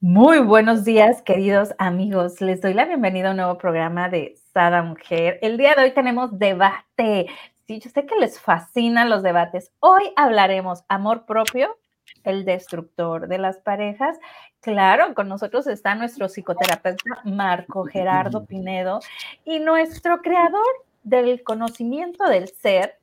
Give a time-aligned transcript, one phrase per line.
[0.00, 2.40] Muy buenos días, queridos amigos.
[2.40, 5.40] Les doy la bienvenida a un nuevo programa de Sada Mujer.
[5.42, 7.26] El día de hoy tenemos debate.
[7.66, 9.72] Sí, yo sé que les fascinan los debates.
[9.80, 11.76] Hoy hablaremos amor propio,
[12.22, 14.16] el destructor de las parejas.
[14.60, 19.00] Claro, con nosotros está nuestro psicoterapeuta Marco Gerardo Pinedo
[19.44, 20.62] y nuestro creador
[21.02, 23.00] del conocimiento del ser,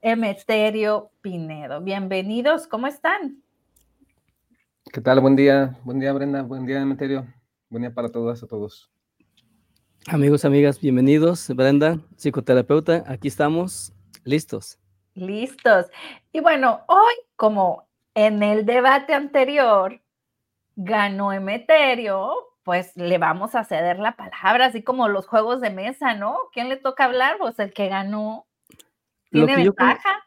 [0.00, 1.80] Emeterio Pinedo.
[1.80, 3.42] Bienvenidos, ¿cómo están?
[4.92, 5.20] ¿Qué tal?
[5.20, 7.26] Buen día, buen día Brenda, buen día Demeterio,
[7.68, 8.90] buen día para todas, a todos.
[10.06, 11.48] Amigos, amigas, bienvenidos.
[11.48, 13.92] Brenda, psicoterapeuta, aquí estamos,
[14.24, 14.78] listos.
[15.14, 15.86] Listos.
[16.32, 20.00] Y bueno, hoy, como en el debate anterior,
[20.76, 26.14] ganó Emeterio, pues le vamos a ceder la palabra, así como los juegos de mesa,
[26.14, 26.38] ¿no?
[26.52, 27.36] ¿Quién le toca hablar?
[27.38, 28.46] Pues el que ganó.
[29.30, 30.24] ¿Tiene ventaja?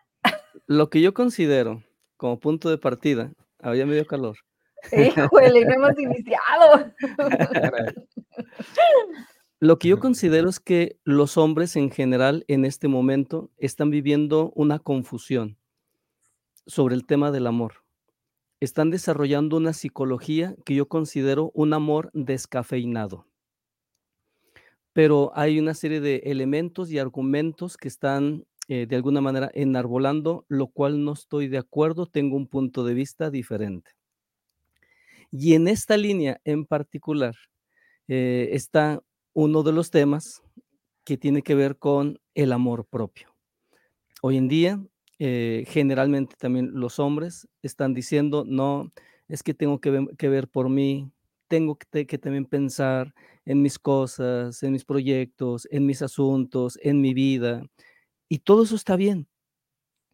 [0.68, 1.82] lo que yo considero
[2.18, 4.38] como punto de partida, había medio calor,
[4.92, 6.92] Híjole, no hemos iniciado.
[9.62, 14.54] Lo que yo considero es que los hombres en general en este momento están viviendo
[14.56, 15.58] una confusión
[16.66, 17.84] sobre el tema del amor.
[18.62, 23.26] Están desarrollando una psicología que yo considero un amor descafeinado.
[24.94, 30.46] Pero hay una serie de elementos y argumentos que están eh, de alguna manera enarbolando,
[30.48, 33.99] lo cual no estoy de acuerdo, tengo un punto de vista diferente.
[35.32, 37.36] Y en esta línea en particular
[38.08, 39.02] eh, está
[39.34, 40.42] uno de los temas
[41.04, 43.36] que tiene que ver con el amor propio.
[44.22, 44.84] Hoy en día,
[45.20, 48.92] eh, generalmente también los hombres están diciendo, no,
[49.28, 51.12] es que tengo que ver, por mí,
[51.48, 53.14] tengo que, que, también pensar
[53.46, 57.64] en mis cosas, en mis proyectos, en mis asuntos, en mi vida.
[58.28, 59.28] Y todo eso está bien.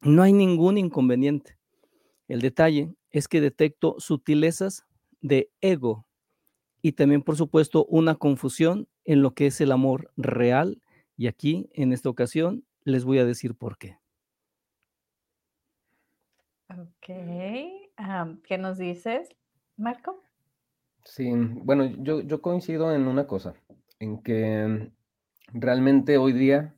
[0.01, 1.57] No hay ningún inconveniente.
[2.27, 4.85] El detalle es que detecto sutilezas
[5.27, 6.05] de ego
[6.81, 10.83] y también, por supuesto, una confusión en lo que es el amor real.
[11.17, 13.97] Y aquí, en esta ocasión, les voy a decir por qué.
[16.69, 17.07] Ok.
[18.43, 19.29] ¿Qué nos dices,
[19.77, 20.21] Marco?
[21.03, 23.55] Sí, bueno, yo, yo coincido en una cosa,
[23.99, 24.91] en que
[25.53, 26.75] realmente hoy día,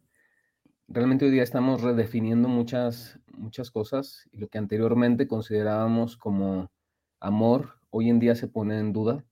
[0.87, 6.71] realmente hoy día estamos redefiniendo muchas, muchas cosas y lo que anteriormente considerábamos como
[7.19, 9.25] amor hoy en día se pone en duda,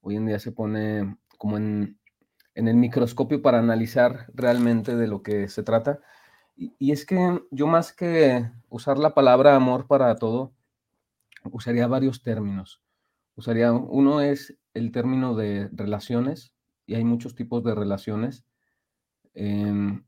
[0.00, 1.98] hoy en día se pone como en,
[2.54, 6.00] el microscopio para analizar realmente de lo que se trata.
[6.56, 10.54] Y, es que yo más que usar la palabra amor para todo,
[11.44, 12.82] usaría varios términos.
[13.34, 16.54] Usaría, uno es el término de relaciones,
[16.86, 18.44] y hay muchos tipos de relaciones.
[19.34, 20.04] Em,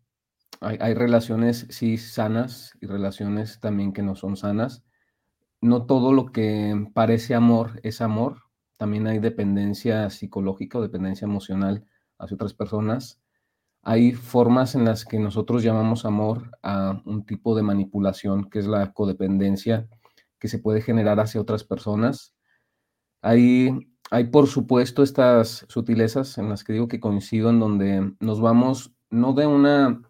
[0.60, 4.84] hay, hay, relaciones, sí, sanas y relaciones también que no son sanas
[5.61, 8.43] no todo lo que parece amor es amor.
[8.77, 11.85] También hay dependencia psicológica o dependencia emocional
[12.19, 13.21] hacia otras personas.
[13.83, 18.67] Hay formas en las que nosotros llamamos amor a un tipo de manipulación, que es
[18.67, 19.89] la codependencia
[20.39, 22.35] que se puede generar hacia otras personas.
[23.23, 23.71] Hay,
[24.11, 28.95] hay por supuesto, estas sutilezas en las que digo que coincido, en donde nos vamos
[29.11, 30.03] no de una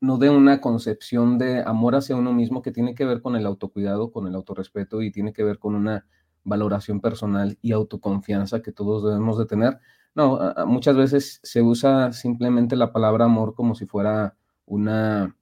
[0.00, 3.46] no de una concepción de amor hacia uno mismo que tiene que ver con el
[3.46, 6.06] autocuidado, con el autorrespeto y tiene que ver con una
[6.44, 9.78] valoración personal y autoconfianza que todos debemos de tener.
[10.14, 15.36] No, muchas veces se usa simplemente la palabra amor como si fuera una,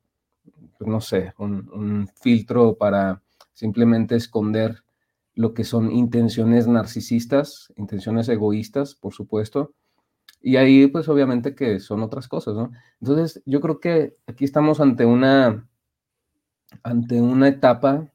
[0.78, 4.84] pues, no sé, un, un filtro para simplemente esconder
[5.34, 9.74] lo que son intenciones narcisistas, intenciones egoístas, por supuesto,
[10.42, 12.70] y ahí, pues obviamente que son otras cosas, ¿no?
[13.00, 15.68] Entonces, yo creo que aquí estamos ante una,
[16.82, 18.10] ante una etapa,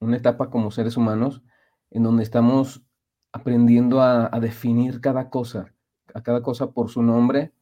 [0.00, 1.42] una etapa como seres humanos,
[1.90, 2.84] en donde estamos
[3.32, 5.74] aprendiendo a, definir cada cosa,
[6.14, 7.52] a cada cosa por su nombre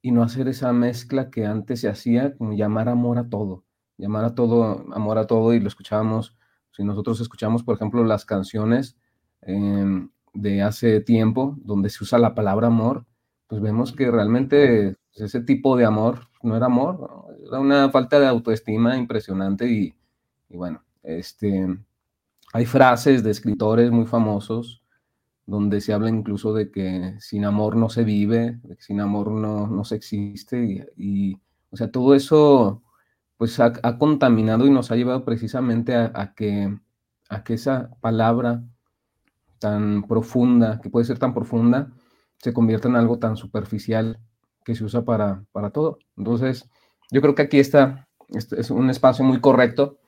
[0.00, 3.64] y no hacer esa mezcla que antes se hacía, como llamar amor a todo,
[3.96, 6.36] llamar a todo, amor a todo, y lo escuchábamos,
[6.72, 8.96] si nosotros escuchamos, por ejemplo, las canciones
[9.42, 13.06] em, de hace tiempo, donde se usa la palabra amor,
[13.52, 18.18] pues vemos que realmente pues, ese tipo de amor no era amor, era una falta
[18.18, 19.94] de autoestima impresionante y,
[20.48, 21.66] bueno, este,
[22.54, 24.82] hay frases de escritores muy famosos
[25.44, 29.30] donde se habla incluso de que sin amor no se vive, de que sin amor
[29.30, 31.38] no, no se existe y,
[31.68, 32.82] o sea, todo eso
[33.36, 36.74] pues ha, contaminado y nos ha llevado precisamente a, que,
[37.28, 38.64] a que esa palabra
[39.58, 41.92] tan profunda, que puede ser tan profunda,
[42.42, 44.18] se convierte en algo tan superficial
[44.64, 45.98] que se usa para, para todo.
[46.16, 46.68] Entonces,
[47.10, 49.98] yo creo que aquí está, es un espacio muy correcto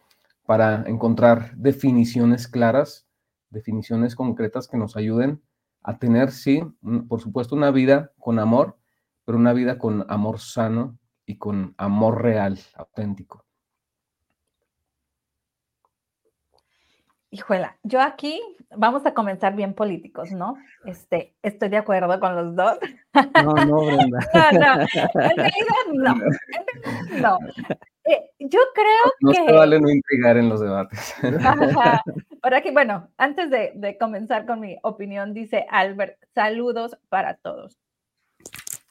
[0.45, 3.07] para encontrar definiciones claras,
[3.51, 5.43] definiciones concretas que nos ayuden
[5.83, 6.63] a tener, sí,
[7.09, 8.79] por supuesto, una vida con amor,
[9.25, 13.44] pero una vida con amor sano y con amor real, auténtico.
[17.35, 18.41] Hijuela, yo aquí
[18.77, 20.57] vamos a comenzar bien políticos, ¿no?
[20.85, 22.79] Este, estoy de acuerdo con los dos.
[23.43, 24.19] No, no, Brenda.
[24.53, 24.83] no, no,
[25.21, 26.15] en realidad no.
[27.21, 27.39] no.
[28.05, 29.41] Eh, yo creo que.
[29.41, 31.13] No se vale no intrigar en los debates.
[32.43, 37.81] Ahora que, bueno, antes de, de comenzar con mi opinión, dice Albert, saludos para todos.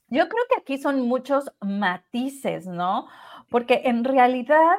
[0.09, 3.07] Yo creo que aquí son muchos matices, ¿no?
[3.47, 4.75] Porque en realidad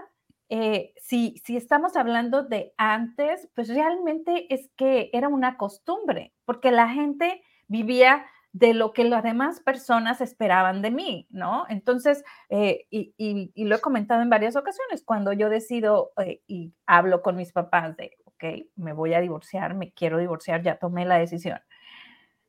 [0.48, 6.70] eh, si, si estamos hablando de antes, pues realmente es que era una costumbre, porque
[6.70, 11.66] la gente vivía de lo que las demás personas esperaban de mí, ¿no?
[11.68, 17.20] Entonces, eh, y, lo he comentado en varias ocasiones, cuando yo decido eh, y hablo
[17.20, 18.44] con mis papás de, ok,
[18.76, 21.58] me voy a divorciar, me quiero divorciar, ya tomé la decisión.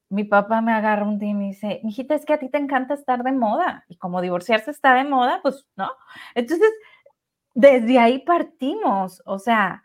[0.09, 2.59] Mi papá me agarra un día y me dice, hijita, es que a ti te
[2.59, 5.89] encanta estar de moda, y como divorciarse está de moda, pues, ¿no?
[6.35, 6.69] Entonces,
[7.55, 9.83] desde ahí partimos, o sea,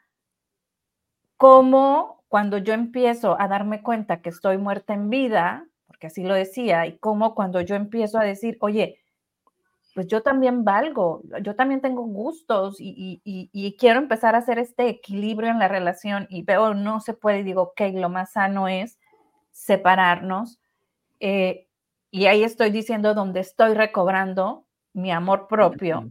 [1.37, 6.35] como cuando yo empiezo a darme cuenta que estoy muerta en vida, porque así lo
[6.35, 8.99] decía, y como cuando yo empiezo a decir, oye,
[9.95, 15.51] pues yo también valgo, yo también tengo gustos y, quiero empezar a hacer este equilibrio
[15.51, 18.99] en la relación y veo no se puede, digo, ok, lo más sano es
[19.51, 20.61] separarnos.
[21.21, 21.69] Eh,
[22.11, 26.11] y ahí estoy diciendo donde estoy recobrando mi amor propio,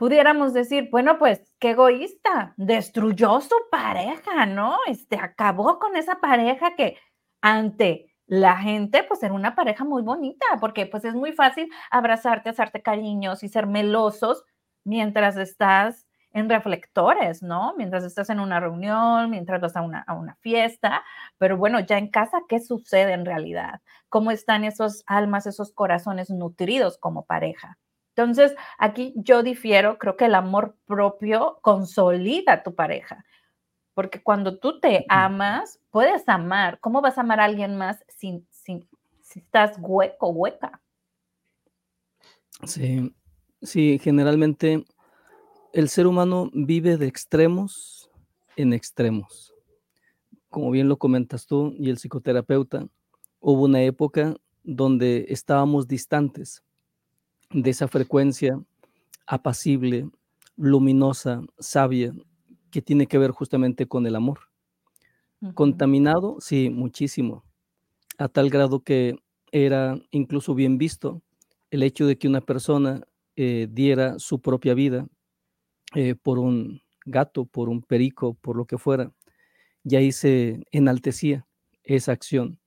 [0.00, 4.78] pudiéramos decir, bueno, pues qué egoísta, destruyó su pareja, ¿no?
[4.86, 6.96] Este acabó con esa pareja que
[7.42, 12.48] ante la gente, pues era una pareja muy bonita, porque pues es muy fácil abrazarte,
[12.48, 14.42] hacerte cariños y ser melosos
[14.84, 17.74] mientras estás en reflectores, ¿no?
[17.76, 21.04] Mientras estás en una reunión, mientras vas a una, a una fiesta,
[21.36, 23.82] pero bueno, ya en casa, ¿qué sucede en realidad?
[24.08, 27.76] ¿Cómo están esos almas, esos corazones nutridos como pareja?
[28.20, 33.24] Entonces, aquí yo difiero, creo que el amor propio consolida a tu pareja,
[33.94, 36.78] porque cuando tú te amas, puedes amar.
[36.80, 38.86] ¿Cómo vas a amar a alguien más si, si,
[39.34, 40.82] estás hueco, hueca?
[42.64, 43.14] Sí,
[43.62, 44.84] sí, generalmente
[45.72, 48.10] el ser humano vive de extremos
[48.56, 49.54] en extremos.
[50.50, 52.86] Como bien lo comentas tú y el psicoterapeuta,
[53.38, 56.62] hubo una época donde estábamos distantes
[57.52, 58.60] de esa frecuencia
[59.26, 60.08] apacible,
[60.56, 62.12] luminosa, sabia,
[62.70, 64.40] que tiene que ver justamente con el amor.
[65.54, 67.44] Contaminado, sí, muchísimo,
[68.18, 69.18] a tal grado que
[69.52, 71.22] era incluso bien visto
[71.70, 73.02] el hecho de que una persona
[73.36, 75.06] eh, diera su propia vida
[75.94, 79.12] eh, por un gato, por un perico, por lo que fuera,
[79.82, 81.46] y ahí se enaltecía
[81.84, 82.58] esa acción,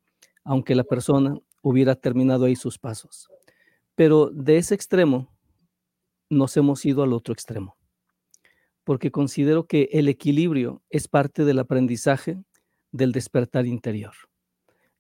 [0.44, 3.30] aunque la persona hubiera terminado ahí sus pasos.
[3.96, 5.30] Pero de ese extremo
[6.30, 7.78] nos hemos ido al otro extremo,
[8.84, 12.44] porque considero que el equilibrio es parte del aprendizaje
[12.92, 14.14] del despertar interior.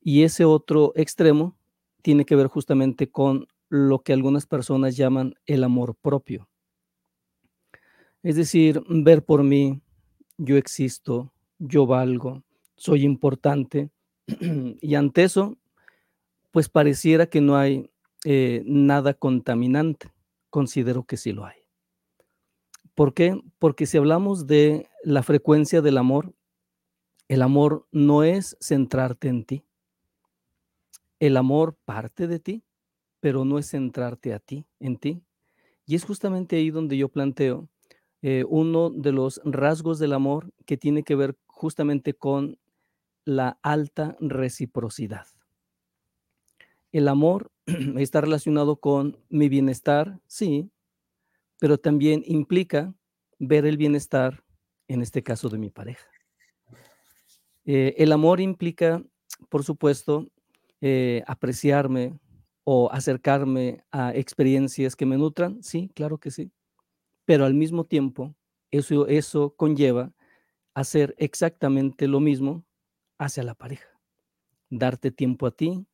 [0.02, 1.58] Y ese otro extremo
[2.02, 6.50] tiene que ver justamente con lo que algunas personas llaman el amor propio.
[8.22, 9.82] Es decir, ver por mí,
[10.38, 12.44] yo existo, yo valgo,
[12.76, 13.90] soy importante,
[14.82, 15.58] y ante eso,
[16.52, 17.90] pues pareciera que no hay
[18.26, 20.12] eh, nada contaminante.
[20.50, 21.58] Considero que sí lo hay.
[22.96, 23.40] ¿Por qué?
[23.60, 26.34] Porque si hablamos de la frecuencia del amor,
[27.28, 29.66] el amor no es centrarte en ti.
[31.20, 32.64] El amor parte de ti,
[33.20, 35.24] pero no es centrarte a ti, en ti.
[35.86, 37.70] Y es justamente ahí donde yo planteo
[38.22, 42.58] eh, uno de los rasgos del amor que tiene que ver justamente con
[43.26, 45.26] la alta reciprocidad.
[46.94, 47.52] El amor
[47.98, 50.70] está relacionado con mi bienestar, sí,
[51.60, 52.94] pero también implica
[53.40, 54.44] ver el bienestar,
[54.88, 56.08] en este caso, de mi pareja.
[57.66, 59.04] Eh, el amor implica,
[59.50, 60.28] por supuesto,
[60.82, 62.20] eh, apreciarme
[62.64, 66.52] o acercarme a experiencias que me nutran, sí, claro que sí,
[67.26, 68.36] pero al mismo tiempo,
[68.70, 70.14] eso, eso conlleva
[70.76, 72.66] hacer exactamente lo mismo
[73.18, 73.90] hacia la pareja,
[74.70, 75.88] darte tiempo a ti,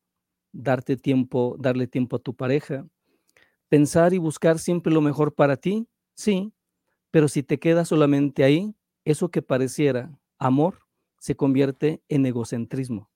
[0.52, 2.86] darte tiempo, darle tiempo a tu pareja,
[3.68, 6.52] pensar y buscar siempre lo mejor para ti, sí,
[7.10, 10.80] pero si te quedas solamente ahí, eso que pareciera amor
[11.18, 13.10] se convierte en egocentrismo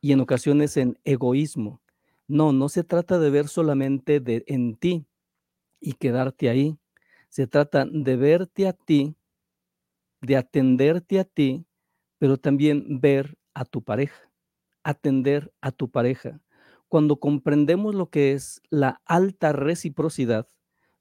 [0.00, 1.80] y en ocasiones en egoísmo.
[2.28, 5.06] No, no se trata de ver solamente de, en ti
[5.80, 6.78] y quedarte ahí.
[7.28, 9.14] Se trata de verte a ti,
[10.20, 11.64] de atenderte a ti,
[12.18, 14.25] pero también ver a tu pareja
[14.86, 16.40] atender a tu pareja.
[16.88, 20.48] Cuando comprendemos lo que es la alta reciprocidad,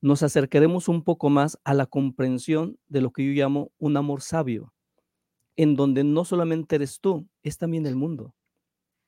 [0.01, 4.21] nos acercaremos un poco más a la comprensión de lo que yo llamo un amor
[4.21, 4.73] sabio,
[5.55, 8.33] en donde no solamente eres tú, es también el mundo.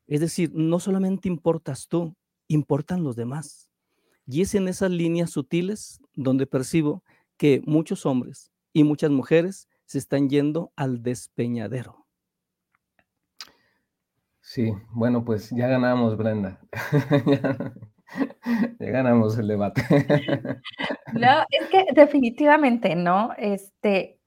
[0.05, 2.15] Es decir, no solamente importas tú,
[2.47, 3.69] importan los demás.
[4.27, 7.03] Y es en esas líneas sutiles donde percibo
[7.37, 12.06] que muchos hombres y muchas mujeres se están yendo al despeñadero.
[14.47, 16.57] Sí, bueno, pues ya ganamos, Brenda.
[18.79, 19.81] ya, ganamos el debate.
[21.13, 23.31] no, es que definitivamente, ¿no?
[23.37, 24.21] Este,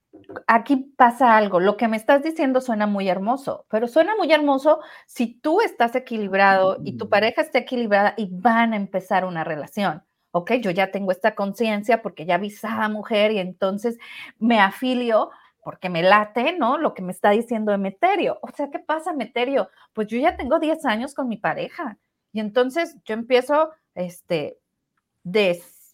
[0.45, 1.59] aquí pasa algo.
[1.59, 5.95] Lo que me estás diciendo suena muy hermoso, pero suena muy hermoso si tú estás
[5.95, 7.09] equilibrado y tu mm.
[7.09, 10.03] pareja está equilibrada y van a empezar una relación.
[10.29, 13.97] Ok, yo ya tengo esta conciencia porque ya vi a mujer y entonces
[14.37, 16.77] me afilio porque me late, ¿no?
[16.77, 18.39] Lo que me está diciendo Emeterio.
[18.41, 19.69] O sea, ¿qué pasa, Emeterio?
[19.93, 21.97] Pues yo ya tengo 10 años con mi pareja
[22.33, 24.57] y entonces yo empiezo, este,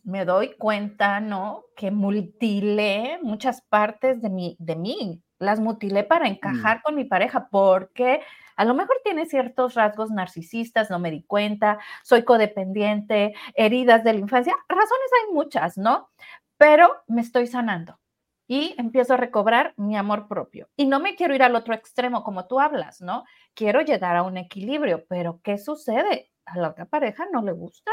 [0.03, 1.65] me doy cuenta, ¿no?
[1.75, 6.31] Que mutilé muchas partes de mí, de mí, las mutilé para mm.
[6.31, 8.21] encajar con mi pareja porque
[8.55, 14.13] a lo mejor tiene ciertos rasgos narcisistas, no me di cuenta, soy codependiente, heridas de
[14.13, 16.09] la infancia, razones hay muchas, ¿no?
[16.57, 18.00] Pero me estoy sanando
[18.48, 20.70] y empiezo a recobrar mi amor propio.
[20.77, 23.25] Y no me quiero ir al otro extremo como tú hablas, ¿no?
[23.54, 26.32] Quiero llegar a un equilibrio, pero ¿qué sucede?
[26.46, 27.92] A la otra pareja no le gusta.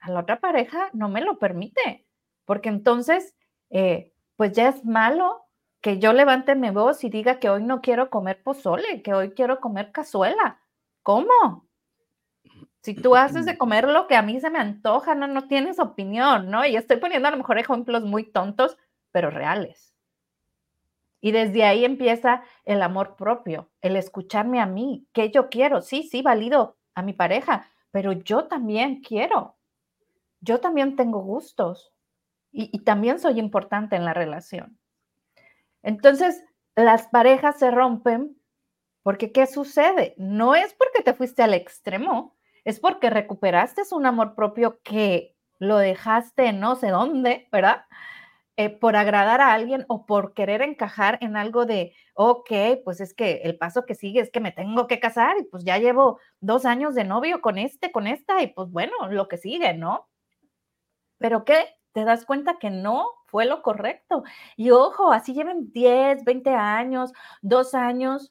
[0.00, 2.06] A la otra pareja no me lo permite,
[2.46, 3.36] porque entonces,
[3.68, 5.44] eh, pues ya es malo
[5.82, 9.32] que yo levante mi voz y diga que hoy no quiero comer pozole, que hoy
[9.32, 10.60] quiero comer cazuela.
[11.02, 11.68] ¿Cómo?
[12.82, 15.78] Si tú haces de comer lo que a mí se me antoja, no, no tienes
[15.78, 16.64] opinión, ¿no?
[16.64, 18.78] Y estoy poniendo a lo mejor ejemplos muy tontos,
[19.12, 19.94] pero reales.
[21.20, 25.82] Y desde ahí empieza el amor propio, el escucharme a mí, que yo quiero.
[25.82, 29.56] Sí, sí, valido a mi pareja, pero yo también quiero.
[30.40, 31.92] Yo también tengo gustos
[32.50, 34.78] y, y también soy importante en la relación.
[35.82, 36.42] Entonces,
[36.74, 38.40] las parejas se rompen
[39.02, 40.14] porque ¿qué sucede?
[40.18, 45.78] No es porque te fuiste al extremo, es porque recuperaste un amor propio que lo
[45.78, 47.84] dejaste no sé dónde, ¿verdad?
[48.60, 52.50] Eh, por agradar a alguien o por querer encajar en algo de, ok,
[52.84, 55.64] pues es que el paso que sigue es que me tengo que casar y pues
[55.64, 59.38] ya llevo dos años de novio con este, con esta y pues bueno, lo que
[59.38, 60.10] sigue, ¿no?
[61.16, 61.74] Pero ¿qué?
[61.92, 64.24] Te das cuenta que no fue lo correcto.
[64.58, 68.30] Y ojo, así lleven 10, 20 años, dos años,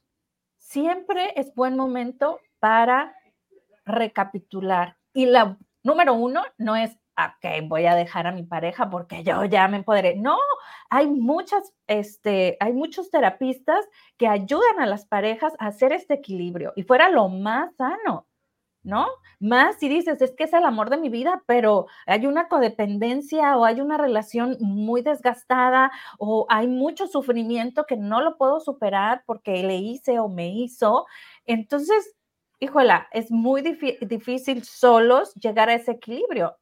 [0.57, 3.15] siempre es buen momento para
[3.83, 4.95] recapitular.
[5.12, 9.45] Y la número uno no es ok, voy a dejar a mi pareja porque yo
[9.45, 10.15] ya me empoderé.
[10.15, 10.38] No,
[10.89, 13.85] hay muchas, este, hay muchos terapistas
[14.17, 18.27] que ayudan a las parejas a hacer este equilibrio y fuera lo más sano,
[18.83, 19.07] ¿no?
[19.39, 23.57] Más si dices, es que es el amor de mi vida, pero hay una codependencia
[23.57, 29.23] o hay una relación muy desgastada o hay mucho sufrimiento que no lo puedo superar
[29.25, 31.05] porque le hice o me hizo.
[31.45, 32.15] Entonces,
[32.59, 36.57] híjola, es muy difícil solos llegar a ese equilibrio.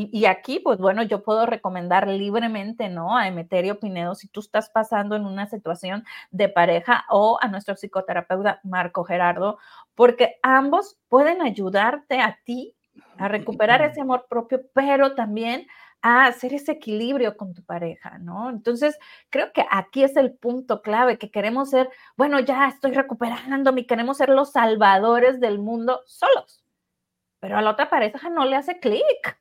[0.00, 3.16] Y, aquí, pues bueno, yo puedo recomendar libremente, ¿no?
[3.16, 7.74] A Emeterio Pinedo si tú estás pasando en una situación de pareja o a nuestro
[7.74, 9.58] psicoterapeuta Marco Gerardo,
[9.96, 12.76] porque ambos pueden ayudarte a ti
[13.16, 15.66] a recuperar ese amor propio, pero también
[16.00, 18.50] a hacer ese equilibrio con tu pareja, ¿no?
[18.50, 18.96] Entonces,
[19.30, 24.18] creo que aquí es el punto clave, que queremos ser, bueno, ya estoy recuperándome, queremos
[24.18, 26.62] ser los salvadores del mundo solos,
[27.40, 29.40] pero a la otra pareja no le hace clic.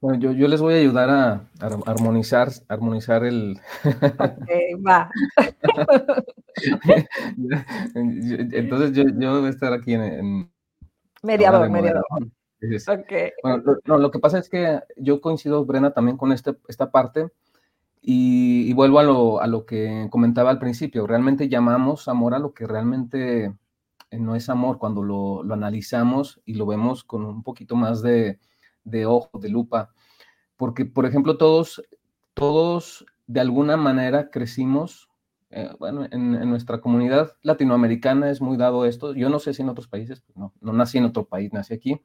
[0.00, 1.48] Bueno, yo, yo, les voy a ayudar a,
[1.86, 3.58] armonizar, armonizar el.
[3.84, 4.50] Ok,
[4.86, 5.10] va.
[7.94, 10.50] Entonces yo, yo, voy a estar aquí en.
[11.22, 12.04] mediador, mediador.
[13.42, 17.28] Bueno, lo, lo, que pasa es que yo coincido, Brena, también con este, esta parte.
[18.02, 21.06] Y, y, vuelvo a lo, a lo que comentaba al principio.
[21.06, 23.52] Realmente llamamos amor a lo que realmente
[24.10, 28.38] no es amor cuando lo, analizamos y lo vemos con un poquito más de,
[29.06, 29.90] ojo, de lupa.
[30.56, 31.82] Porque, por ejemplo, todos,
[32.34, 35.10] todos de alguna manera crecimos,
[35.50, 39.14] eh, bueno, en, nuestra comunidad latinoamericana es muy dado esto.
[39.14, 42.00] Yo no sé si en otros países, pues no, nací en otro país, nací aquí,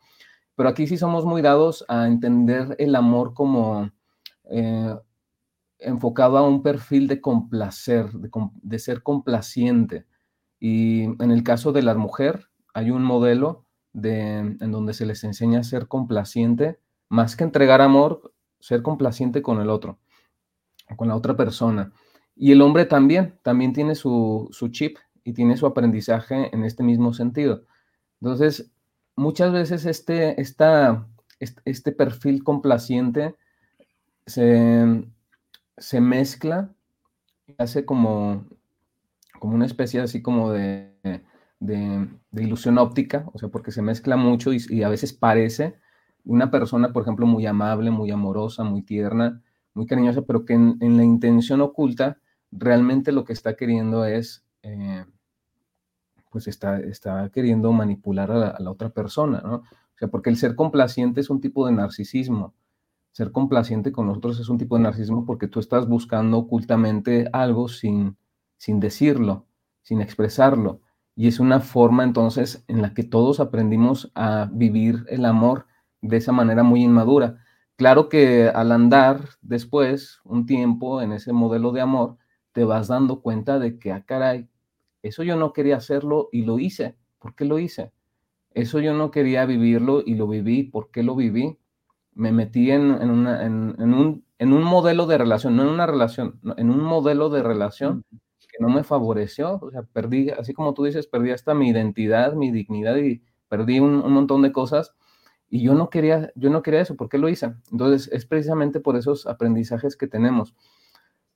[0.56, 3.90] pero aquí sí somos muy dados a entender el amor como
[4.50, 4.96] eh,
[5.80, 10.06] enfocado a un perfil de complacer, de ser complaciente.
[10.62, 15.24] Y en el caso de la mujer, hay un modelo de, en donde se les
[15.24, 19.98] enseña a ser complaciente, más que entregar amor, ser complaciente con el otro,
[20.96, 21.92] con la otra persona.
[22.36, 27.12] Y el hombre también, también tiene su, chip y tiene su aprendizaje en este mismo
[27.12, 27.64] sentido.
[28.22, 28.72] Entonces,
[29.16, 31.08] muchas veces este, esta,
[31.40, 33.36] este perfil complaciente
[34.28, 35.06] se,
[35.76, 36.70] se mezcla,
[37.58, 38.46] hace como,
[39.42, 40.94] como una especie así como de,
[41.60, 45.80] de, ilusión óptica, o sea, porque se mezcla mucho y, a veces parece
[46.24, 49.42] una persona, por ejemplo, muy amable, muy amorosa, muy tierna,
[49.74, 52.20] muy cariñosa, pero que en, la intención oculta
[52.52, 55.06] realmente lo que está queriendo es, eh,
[56.30, 59.56] pues está, está queriendo manipular a la, otra persona, ¿no?
[59.56, 62.54] O sea, porque el ser complaciente es un tipo de narcisismo.
[63.12, 67.68] Ser complaciente con nosotros es un tipo de narcisismo porque tú estás buscando ocultamente algo
[67.68, 68.16] sin,
[68.62, 69.48] sin decirlo,
[69.82, 70.82] sin expresarlo.
[71.16, 75.66] Y es una forma entonces en la que todos aprendimos a vivir el amor
[76.02, 77.44] de esa manera muy inmadura.
[77.76, 82.18] Claro que al andar después un tiempo en ese modelo de amor,
[82.52, 84.48] te vas dando cuenta de que, ah, caray,
[85.02, 86.96] eso yo no quería hacerlo y lo hice.
[87.18, 87.92] ¿Por qué lo hice?
[88.52, 90.62] Eso yo no quería vivirlo y lo viví.
[90.62, 91.58] ¿Por qué lo viví?
[92.14, 97.42] Me metí en, un modelo de relación, no en una relación, en un modelo de
[97.42, 98.06] relación
[98.52, 99.60] que no me favoreció.
[99.62, 103.80] O sea, perdí, así como tú dices, perdí hasta mi identidad, mi dignidad y perdí
[103.80, 104.94] un, un montón de cosas
[105.50, 107.54] y yo no quería, yo no quería eso, ¿por qué lo hice?
[107.72, 110.56] Entonces, es precisamente por esos aprendizajes que tenemos.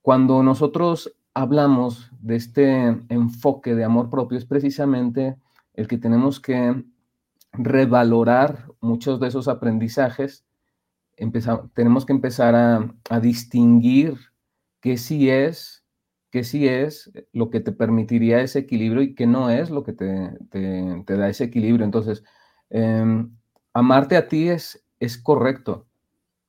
[0.00, 5.36] Cuando nosotros hablamos de este enfoque de amor propio, es precisamente
[5.74, 6.82] el que tenemos que
[7.52, 10.46] revalorar muchos de esos aprendizajes.
[11.74, 14.16] tenemos que empezar a, distinguir
[14.80, 15.84] qué sí es,
[16.36, 19.94] qué sí es lo que te permitiría ese equilibrio y qué no es lo que
[19.94, 20.36] te,
[21.06, 21.86] da ese equilibrio.
[21.86, 22.24] Entonces,
[22.68, 23.34] em,
[23.72, 25.86] amarte a ti es, es correcto,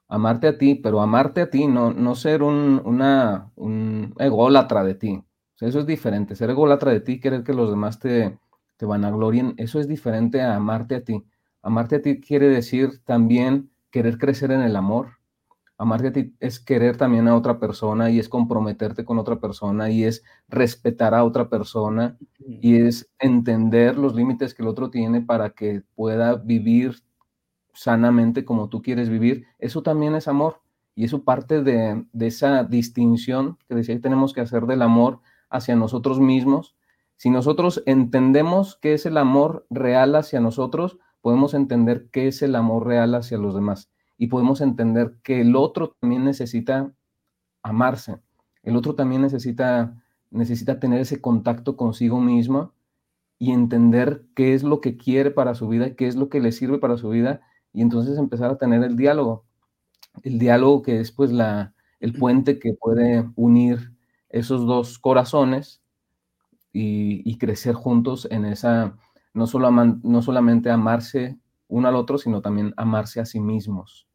[0.09, 4.95] amarte a ti, pero amarte a ti, no, no ser un, una, un ególatra de
[4.95, 5.23] ti.
[5.61, 6.35] eso es diferente.
[6.35, 8.37] Ser ególatra de ti, querer que los demás te,
[8.75, 11.23] te vanaglorien, eso es diferente a amarte a ti.
[11.61, 15.16] Amarte a ti quiere decir también querer crecer en el amor.
[15.79, 19.91] Amarte a ti es querer también a otra persona y es comprometerte con otra persona
[19.91, 25.21] y es respetar a otra persona y es entender los límites que el otro tiene
[25.21, 27.03] para que pueda vivir
[27.77, 30.61] sanamente como tú quieres vivir, eso también es amor.
[30.95, 35.75] Y eso parte de, esa distinción que decía que tenemos que hacer del amor hacia
[35.75, 36.75] nosotros mismos.
[37.17, 42.55] Si nosotros entendemos qué es el amor real hacia nosotros, podemos entender qué es el
[42.55, 43.91] amor real hacia los demás.
[44.17, 46.91] Y podemos entender que el otro también necesita
[47.63, 48.17] amarse.
[48.63, 49.95] El otro también necesita,
[50.31, 52.73] necesita tener ese contacto consigo mismo
[53.39, 56.51] y entender qué es lo que quiere para su vida, qué es lo que le
[56.51, 57.41] sirve para su vida
[57.73, 59.45] y entonces empezar a tener el diálogo.
[60.23, 63.93] El diálogo que es pues la, el puente que puede unir
[64.29, 65.81] esos dos corazones
[66.73, 68.97] y, crecer juntos en esa,
[69.33, 74.06] no, solo no solamente amarse uno al otro, sino también amarse a sí mismos.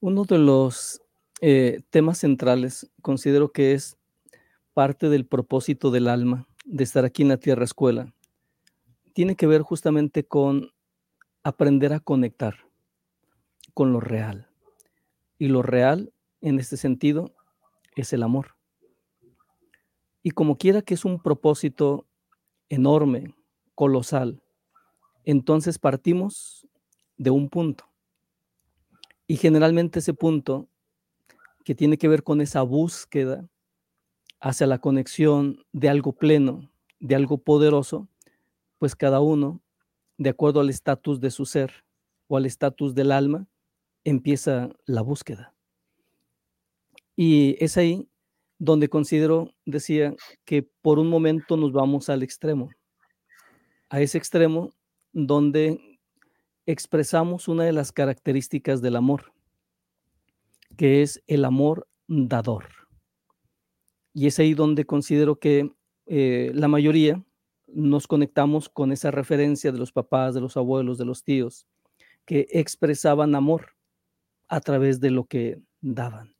[0.00, 1.02] Uno de los
[1.40, 3.98] eh, temas centrales considero que es
[4.72, 8.14] parte del propósito del alma de estar aquí en la Tierra Escuela.
[9.12, 10.70] Tiene que ver justamente con
[11.42, 12.54] aprender a conectar
[13.74, 14.48] con lo real.
[15.36, 17.34] Y lo real, en este sentido,
[17.96, 18.54] es el amor.
[20.22, 22.06] Y como quiera que es un propósito
[22.68, 23.34] enorme,
[23.74, 24.44] colosal,
[25.24, 26.68] entonces partimos
[27.16, 27.87] de un punto.
[29.30, 30.68] Y generalmente ese punto,
[31.64, 33.46] que tiene que ver con esa búsqueda
[34.40, 38.08] hacia la conexión de algo pleno, de algo poderoso,
[38.78, 39.60] pues cada uno
[40.16, 41.84] de acuerdo al estatus de su ser
[42.26, 43.46] o al estatus del alma,
[44.02, 45.54] empieza la búsqueda.
[47.14, 48.08] Y es ahí
[48.58, 52.70] donde considero, decía, que por un momento nos vamos al extremo,
[53.90, 54.74] a ese extremo
[55.12, 55.87] donde
[56.68, 59.32] expresamos una de las características del amor,
[60.76, 62.66] que es el amor dador.
[64.12, 65.72] Y es ahí donde considero que
[66.04, 67.24] eh, la mayoría
[67.68, 71.66] nos conectamos con esa referencia de los papás, de los abuelos, de los tíos,
[72.26, 73.70] que expresaban amor
[74.46, 76.36] a través de lo que daban,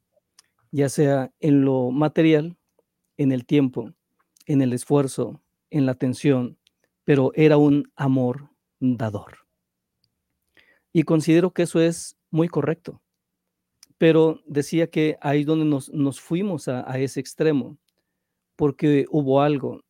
[0.69, 2.55] ya sea en lo material,
[3.17, 3.93] en el tiempo,
[4.45, 6.59] en el esfuerzo, en la atención,
[7.03, 9.48] pero era un amor dador.
[10.91, 13.01] Y considero que eso es muy correcto.
[13.97, 17.77] Pero decía que ahí donde nos, fuimos a ese extremo,
[18.55, 19.81] porque hubo algo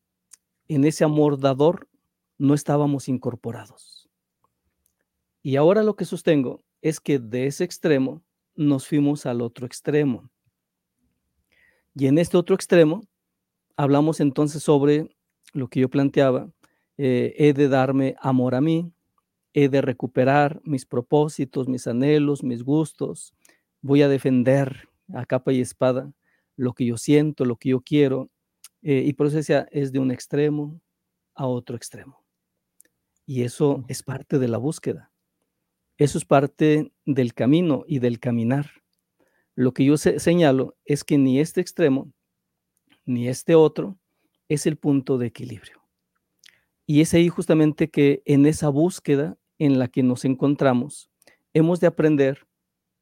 [0.70, 1.90] en ese amor dador
[2.38, 4.08] no estábamos incorporados.
[5.42, 8.24] Y ahora lo que sostengo es que de ese extremo
[8.56, 10.30] nos fuimos al otro extremo.
[11.96, 13.02] Y en este otro extremo
[13.76, 15.10] hablamos entonces sobre
[15.54, 16.52] lo que yo planteaba,
[16.98, 18.94] eh, he de darme amor a mí,
[19.54, 23.34] he de recuperar mis propósitos, mis anhelos, mis gustos,
[23.82, 26.12] voy a defender a capa y espada
[26.56, 28.30] lo que yo siento, lo que yo quiero,
[28.82, 30.82] eh, y por eso decía, es de un extremo
[31.36, 32.24] a otro extremo.
[33.26, 35.12] Y eso es parte de la búsqueda.
[35.98, 38.72] Eso es parte del camino y del caminar.
[39.56, 42.12] Lo que yo señalo es que ni este extremo
[43.06, 43.98] ni este otro
[44.48, 45.79] es el punto de equilibrio.
[46.90, 51.12] Y es ahí justamente que en esa búsqueda en la que nos encontramos,
[51.54, 52.48] hemos de aprender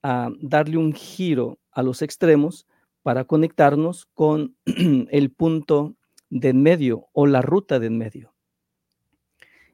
[0.04, 2.68] a darle un giro a los extremos
[3.02, 5.96] para conectarnos con el punto
[6.30, 8.34] de en medio o la ruta de en medio.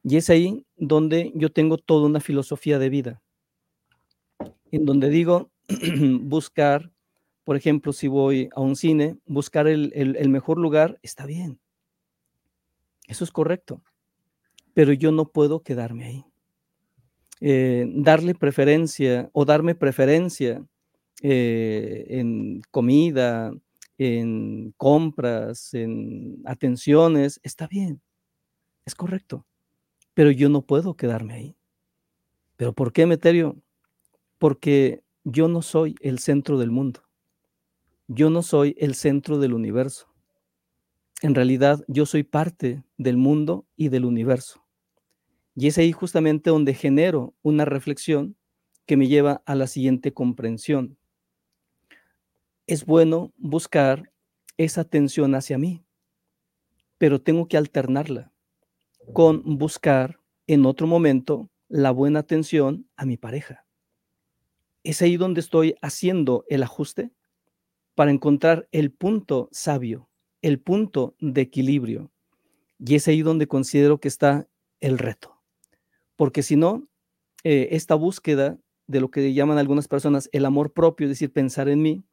[0.03, 3.23] Y es ahí donde yo tengo toda una filosofía de vida,
[4.69, 5.49] en donde digo
[6.21, 6.91] buscar,
[7.43, 11.59] por ejemplo, si voy a un cine, buscar el, mejor lugar, está bien.
[13.07, 13.81] Eso es correcto.
[14.73, 16.25] Pero yo no puedo quedarme ahí.
[17.41, 20.65] Eh, darle preferencia o darme preferencia
[21.21, 23.51] eh, en comida,
[23.97, 28.01] en compras, en atenciones, está bien,
[28.85, 29.45] es correcto,
[30.13, 31.57] pero yo no puedo quedarme ahí.
[32.55, 33.57] ¿Pero por qué, Meterio?
[34.37, 37.03] Porque yo no soy el centro del mundo.
[38.07, 40.07] Yo no soy el centro del universo.
[41.21, 44.62] En realidad, yo soy parte del mundo y del universo.
[45.55, 48.35] Y es ahí justamente donde genero una reflexión
[48.85, 50.97] que me lleva a la siguiente comprensión
[52.67, 54.11] es bueno buscar
[54.57, 55.83] esa atención hacia mí,
[56.97, 58.31] pero tengo que alternarla
[59.13, 63.65] con buscar en otro momento la buena atención a mi pareja.
[64.83, 67.11] Es ahí donde estoy haciendo el ajuste
[67.95, 70.09] para encontrar el punto sabio,
[70.41, 72.11] el punto de equilibrio.
[72.79, 74.47] Y es ahí donde considero que está
[74.79, 75.32] el reto.
[76.15, 76.87] Porque si no,
[77.43, 81.69] eh, esta búsqueda de lo que llaman algunas personas el amor propio, es decir, pensar
[81.69, 82.03] en mí,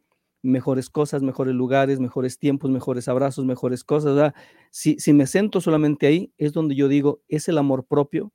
[0.43, 4.33] mejores cosas, mejores lugares, mejores tiempos, mejores abrazos, mejores cosas.
[4.71, 8.33] Si, si me siento solamente ahí, es donde yo digo, es el amor propio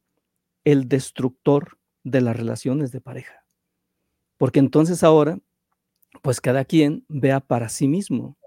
[0.66, 3.46] el destructor de las relaciones de pareja.
[4.38, 5.40] Porque entonces ahora,
[6.22, 8.38] pues cada quien vea para sí mismo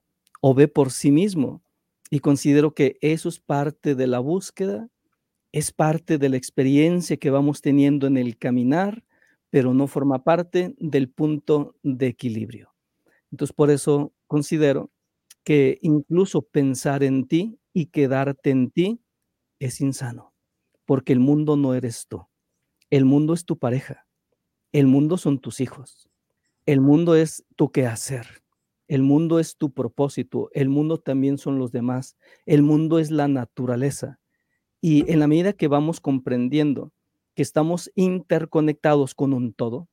[0.40, 1.62] o ve por sí mismo.
[2.11, 4.88] Y considero que eso es parte de la búsqueda,
[5.59, 9.05] es parte de la experiencia que vamos teniendo en el caminar,
[9.51, 12.75] pero no forma parte del punto de equilibrio.
[13.33, 14.90] Entonces, por eso considero
[15.42, 19.01] que incluso pensar en ti y quedarte en ti
[19.59, 20.33] es insano,
[20.85, 22.27] porque el mundo no eres tú.
[22.88, 24.07] El mundo es tu pareja.
[24.71, 26.09] El mundo son tus hijos.
[26.66, 28.44] El mundo es tu quehacer.
[28.87, 30.51] El mundo es tu propósito.
[30.53, 32.16] El mundo también son los demás.
[32.47, 34.21] El mundo es la naturaleza.
[34.80, 36.92] Y en la medida que vamos comprendiendo
[37.34, 39.88] que estamos interconectados con un todo,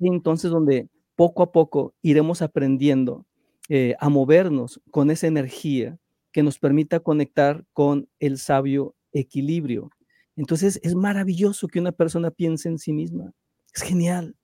[0.00, 3.26] entonces donde poco a poco iremos aprendiendo
[3.68, 5.98] eh, a movernos con esa energía
[6.32, 9.90] que nos permita conectar con el sabio equilibrio.
[10.36, 13.32] Entonces es maravilloso que una persona piense en sí misma.
[13.72, 14.36] Es genial.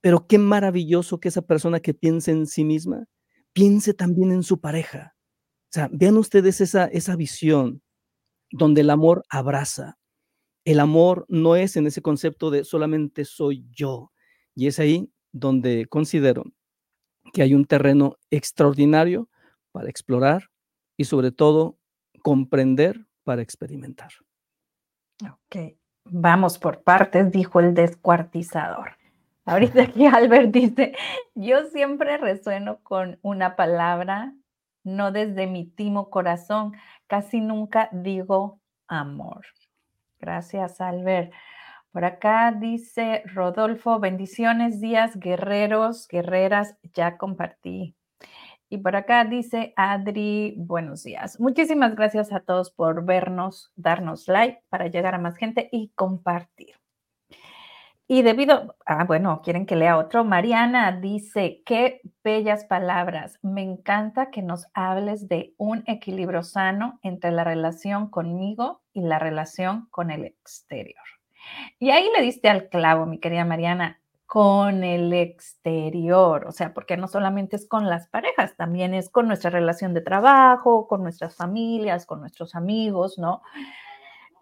[0.00, 3.06] Pero qué maravilloso que esa persona que piense en sí misma
[3.52, 5.14] piense también en su pareja.
[5.64, 7.82] O sea, vean ustedes esa, esa visión
[8.50, 9.98] donde el amor abraza.
[10.64, 14.12] El amor no es en ese concepto de solamente soy yo.
[14.54, 16.44] Y es ahí donde considero
[17.32, 19.28] que hay un terreno extraordinario
[19.72, 20.50] para explorar
[20.96, 21.78] y sobre todo
[22.22, 24.10] comprender para experimentar.
[25.22, 28.96] Ok, vamos por partes, dijo el descuartizador.
[29.44, 30.94] Ahorita aquí Albert dice,
[31.34, 34.34] yo siempre resueno con una palabra,
[34.88, 36.72] no desde mi timo corazón,
[37.06, 39.46] casi nunca digo amor.
[40.18, 41.32] Gracias, Albert.
[41.92, 47.94] Por acá dice Rodolfo, bendiciones, días, guerreros, guerreras, ya compartí.
[48.68, 51.40] Y por acá dice Adri, buenos días.
[51.40, 56.74] Muchísimas gracias a todos por vernos, darnos like para llegar a más gente y compartir.
[58.10, 60.24] Y debido, ah, bueno, quieren que lea otro.
[60.24, 63.38] Mariana dice, qué bellas palabras.
[63.42, 69.18] Me encanta que nos hables de un equilibrio sano entre la relación conmigo y la
[69.18, 71.04] relación con el exterior.
[71.78, 76.96] Y ahí le diste al clavo, mi querida Mariana, con el exterior, o sea, porque
[76.96, 81.36] no solamente es con las parejas, también es con nuestra relación de trabajo, con nuestras
[81.36, 83.42] familias, con nuestros amigos, ¿no?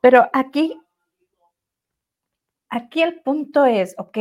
[0.01, 0.81] Pero aquí,
[2.69, 4.19] aquí el punto es, ok,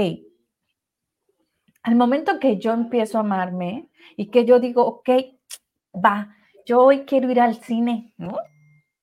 [1.84, 5.10] al momento que yo empiezo a amarme y que yo digo, ok,
[5.94, 8.38] va, yo hoy quiero ir al cine, ¿no?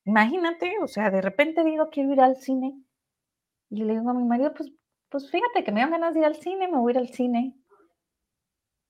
[0.05, 2.75] Imagínate, o sea, de repente digo, quiero ir al cine.
[3.71, 4.73] Y le digo a mi marido, pues,
[5.09, 7.09] pues fíjate que me dan ganas de ir al cine, me voy a ir al
[7.09, 7.57] cine.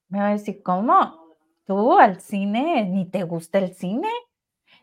[0.09, 1.37] Me va a decir, ¿cómo?
[1.67, 2.87] ¿Tú al cine?
[2.87, 4.09] ¿Ni te gusta el cine?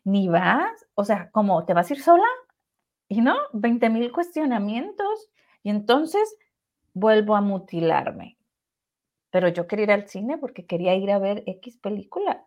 [0.04, 0.86] ¿Ni vas?
[0.94, 1.66] O sea, ¿cómo?
[1.66, 2.28] ¿Te vas a ir sola?
[3.08, 5.30] Y no, 20 mil cuestionamientos.
[5.64, 6.36] Y entonces
[6.94, 8.38] vuelvo a mutilarme.
[9.32, 12.46] Pero yo quería ir al cine porque quería ir a ver X película.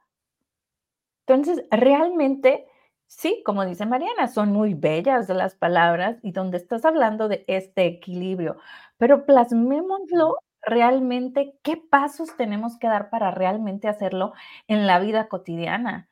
[1.26, 2.66] Entonces, realmente,
[3.06, 7.86] sí, como dice Mariana, son muy bellas las palabras y donde estás hablando de este
[7.86, 8.56] equilibrio,
[8.98, 14.32] pero plasmémoslo realmente, qué pasos tenemos que dar para realmente hacerlo
[14.68, 16.08] en la vida cotidiana.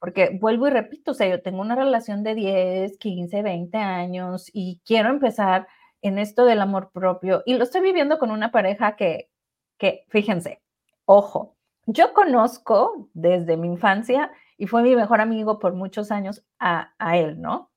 [0.00, 4.50] Porque vuelvo y repito, o sea, yo tengo una relación de 10, 15, 20 años
[4.52, 5.66] y quiero empezar
[6.02, 9.30] en esto del amor propio y lo estoy viviendo con una pareja que,
[9.78, 10.62] que fíjense,
[11.04, 11.56] ojo,
[11.86, 17.16] yo conozco desde mi infancia y fue mi mejor amigo por muchos años a, a
[17.16, 17.70] él, ¿no?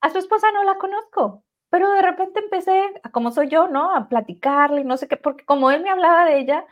[0.00, 3.94] A su esposa no la conozco, pero de repente empecé, como soy yo, ¿no?
[3.94, 6.66] A platicarle y no sé qué, porque como él me hablaba de ella,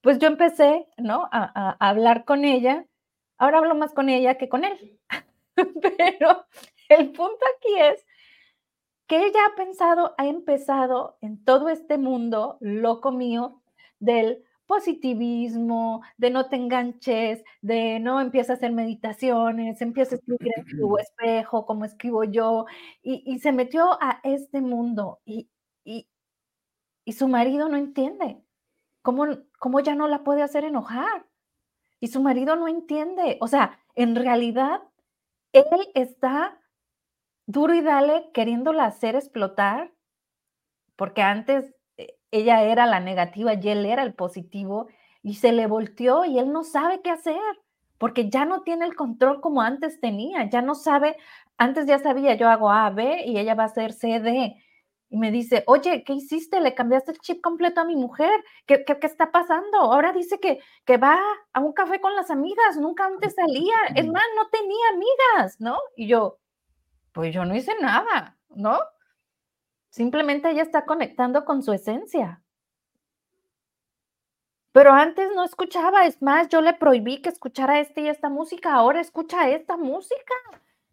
[0.00, 1.28] pues yo empecé, ¿no?
[1.32, 2.86] A, a hablar con ella.
[3.38, 4.98] Ahora hablo más con ella que con él.
[5.54, 6.46] pero
[6.88, 8.06] el punto aquí es
[9.12, 13.60] que ella ha pensado, ha empezado en todo este mundo loco mío
[14.00, 20.52] del positivismo, de no te enganches, de no empieza a hacer meditaciones, empieza a escribir
[20.56, 22.64] en tu espejo, como escribo yo,
[23.02, 25.50] y, se metió a este mundo y,
[25.84, 26.08] y,
[27.04, 28.42] y su marido no entiende.
[29.02, 29.26] ¿Cómo,
[29.58, 31.26] ¿Cómo ya no la puede hacer enojar?
[32.00, 33.36] Y su marido no entiende.
[33.42, 34.80] O sea, en realidad,
[35.52, 36.61] él está
[37.46, 39.92] duro y dale queriéndola hacer explotar,
[40.96, 44.88] porque antes eh, ella era la negativa y él era el positivo,
[45.22, 47.40] y se le volteó y él no sabe qué hacer,
[47.98, 51.16] porque ya no tiene el control como antes tenía, ya no sabe,
[51.56, 54.56] antes ya sabía, yo hago A, B y ella va a hacer C, D.
[55.08, 56.60] Y me dice, oye, ¿qué hiciste?
[56.60, 58.32] ¿Le cambiaste el chip completo a mi mujer?
[58.66, 59.78] ¿Qué, qué, qué está pasando?
[59.78, 61.20] Ahora dice que, que va
[61.52, 65.78] a un café con las amigas, nunca antes salía, es más, no tenía amigas, ¿no?
[65.96, 66.38] Y yo,
[67.12, 68.78] pues yo no hice nada, ¿no?
[69.90, 72.42] Simplemente ella está conectando con su esencia.
[74.72, 78.72] Pero antes no escuchaba, es más, yo le prohibí que escuchara esta y esta música,
[78.74, 80.34] ahora escucha esta música.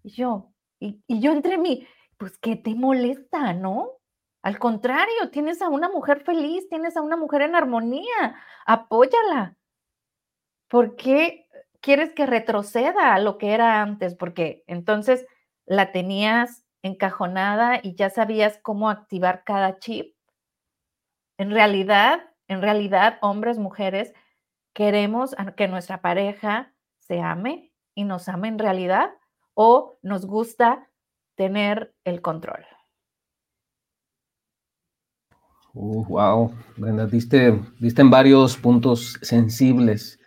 [0.04, 4.00] Y yo, y, y yo entre mí, pues, ¿qué te molesta, no?
[4.42, 9.56] Al contrario, tienes a una mujer feliz, tienes a una mujer en armonía, apóyala.
[10.70, 11.48] ¿Por qué
[11.82, 14.16] quieres que retroceda a lo que era antes?
[14.16, 15.26] Porque entonces
[15.70, 20.16] la tenías encajonada y ya sabías cómo activar cada chip.
[21.38, 24.14] En realidad, en realidad, hombres, mujeres,
[24.74, 29.12] queremos que nuestra pareja se ame y nos ame en realidad
[29.54, 30.90] o nos gusta
[31.36, 32.66] tener el control.
[35.76, 40.20] Uh, wow, Brenda, diste, diste en varios puntos sensibles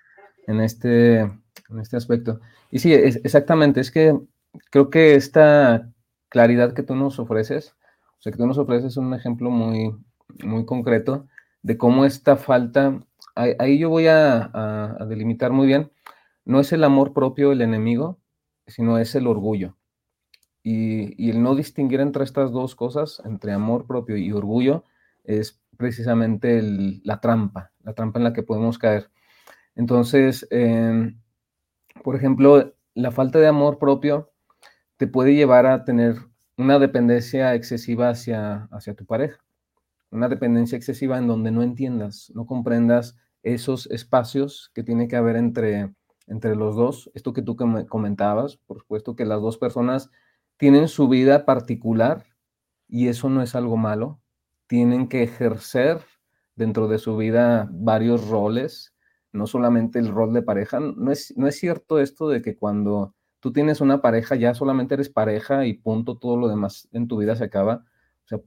[0.46, 2.38] en este, en este aspecto.
[2.70, 4.16] Y sí, es, exactamente, es que
[4.70, 5.90] creo que esta
[6.28, 7.76] claridad que tú nos ofreces,
[8.18, 9.94] o sea, que tú nos ofreces un ejemplo muy,
[10.42, 11.26] muy concreto
[11.62, 13.00] de cómo esta falta,
[13.34, 15.90] ahí, yo voy a, delimitar muy bien,
[16.44, 18.18] no es el amor propio el enemigo,
[18.66, 19.76] sino es el orgullo.
[20.62, 24.84] Y, el no distinguir entre estas dos cosas, entre amor propio y orgullo,
[25.24, 26.62] es precisamente
[27.04, 29.10] la trampa, la trampa en la que podemos caer.
[29.76, 31.20] Entonces, em,
[32.02, 34.31] por ejemplo, la falta de amor propio
[35.02, 36.14] te puede llevar a tener
[36.56, 39.44] una dependencia excesiva hacia, hacia tu pareja.
[40.12, 45.34] Una dependencia excesiva en donde no entiendas, no comprendas esos espacios que tiene que haber
[45.34, 45.92] entre,
[46.28, 47.10] entre los dos.
[47.14, 50.08] Esto que tú comentabas, por supuesto que las dos personas
[50.56, 52.24] tienen su vida particular
[52.86, 54.20] y eso no es algo malo.
[54.68, 55.98] Tienen que ejercer
[56.54, 58.94] dentro de su vida varios roles,
[59.32, 60.78] no solamente el rol de pareja.
[60.78, 64.94] No es, no es cierto esto de que cuando tú tienes una pareja, ya solamente
[64.94, 67.84] eres pareja y punto, todo lo demás en tu vida se acaba.
[68.24, 68.38] O sea,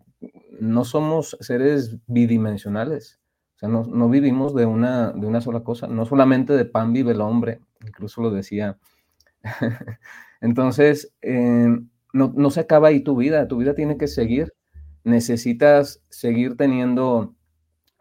[0.62, 3.19] no somos seres bidimensionales.
[3.55, 5.88] O sea, no, vivimos de una, de una sola cosa.
[5.88, 8.77] No solamente de pan vive el hombre, incluso lo decía.
[10.39, 11.77] Entonces, eh,
[12.13, 13.49] no, no se acaba ahí tu vida.
[13.49, 14.53] Tu vida tiene que seguir.
[15.03, 17.36] Necesitas seguir teniendo,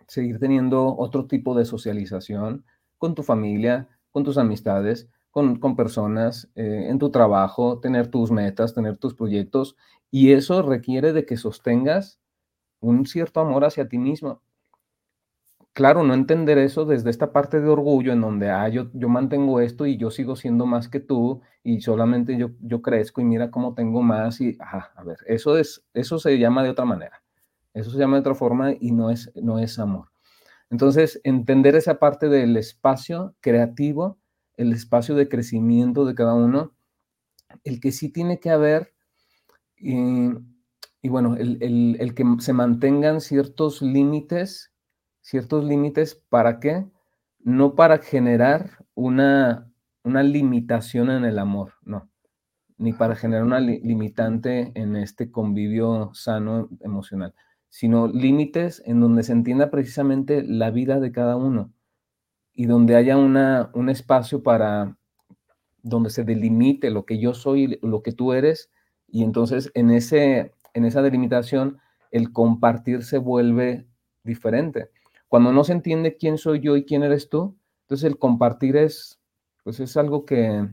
[0.07, 2.65] seguir teniendo otro tipo de socialización
[2.99, 8.73] con tu familia, con tus amistades, con, personas, eh, en tu trabajo, tener tus metas,
[8.73, 9.77] tener tus proyectos,
[10.09, 12.21] y eso requiere de que sostengas
[12.81, 14.43] un cierto amor hacia ti mismo.
[15.73, 19.61] claro, no entender eso desde esta parte de orgullo en donde, ah, yo, yo mantengo
[19.61, 23.51] esto y yo sigo siendo más que tú y solamente yo, yo crezco y mira
[23.51, 27.25] cómo tengo más y, a ver, eso, es, eso se llama de otra manera,
[27.75, 30.11] eso se llama de otra forma y no es, no es amor.
[30.71, 34.19] Entonces, entender esa parte del espacio creativo,
[34.57, 36.75] el espacio de crecimiento de cada uno,
[37.65, 38.95] el que sí tiene que haber,
[39.77, 40.29] y,
[41.03, 44.75] y bueno, el, el, el que se mantengan ciertos límites
[45.25, 46.87] ciertos límites, ¿para qué?
[47.41, 49.73] No para generar una,
[50.05, 52.11] una limitación en el amor, no,
[52.77, 57.35] ni para generar una limitante en este convivio sano emocional,
[57.71, 61.73] sino límites en donde se entienda precisamente la vida de cada uno
[62.55, 64.97] y donde haya una, un espacio para
[65.83, 68.71] donde se delimite lo que yo soy, lo que tú eres,
[69.09, 71.79] y entonces en, ese, en esa delimitación
[72.11, 73.87] el compartir se vuelve
[74.23, 74.91] diferente.
[75.29, 79.21] Cuando no se entiende quién soy yo y quién eres tú, entonces el compartir es,
[79.63, 80.69] pues es algo que,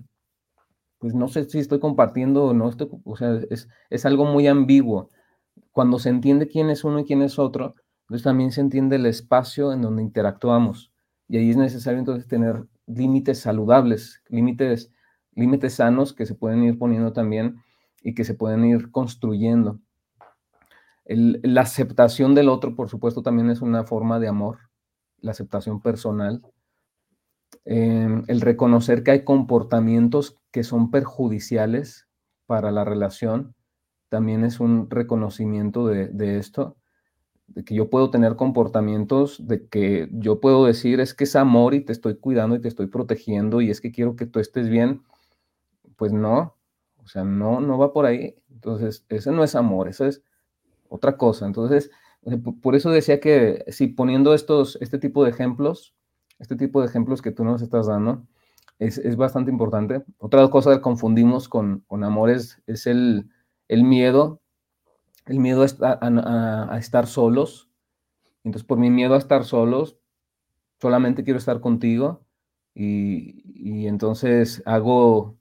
[1.00, 4.48] pues no sé si estoy compartiendo o no, estoy, o sea, es, es algo muy
[4.48, 5.10] ambiguo.
[5.72, 9.06] Cuando se entiende quién es uno y quién es otro, entonces también se entiende el
[9.08, 10.91] espacio en donde interactuamos.
[11.32, 14.92] Y ahí es necesario entonces tener límites saludables, límites,
[15.34, 17.64] límites sanos que se pueden ir poniendo también
[18.04, 19.80] y que se pueden ir construyendo
[21.06, 24.60] la aceptación del otro, por supuesto, también es una forma de amor,
[25.20, 26.42] la aceptación personal.
[27.66, 32.08] Em, el reconocer que hay comportamientos que son perjudiciales
[32.46, 33.56] para la relación,
[34.10, 36.78] también es un reconocimiento de, de, esto,
[37.54, 41.74] de que yo puedo tener comportamientos, de que yo puedo decir es que es amor
[41.74, 44.70] y te estoy cuidando y te estoy protegiendo y es que quiero que tú estés
[44.70, 45.04] bien.
[45.98, 46.56] Pues no,
[46.98, 48.36] o sea, no, no va por ahí.
[48.50, 50.24] Entonces, ese no es amor, eso es
[50.90, 51.46] otra cosa.
[51.46, 51.92] Entonces,
[52.62, 55.96] por eso decía que si poniendo estos, este tipo de ejemplos,
[56.40, 58.26] este tipo de ejemplos que tú nos estás dando,
[58.80, 60.04] es, es bastante importante.
[60.18, 63.30] Otra cosa que confundimos con, con amor es, es el,
[63.68, 64.41] el, miedo,
[65.26, 67.70] el miedo a, a, estar solos.
[68.44, 69.98] Entonces, por mi miedo a estar solos,
[70.80, 72.26] solamente quiero estar contigo
[72.74, 75.38] y, y entonces hago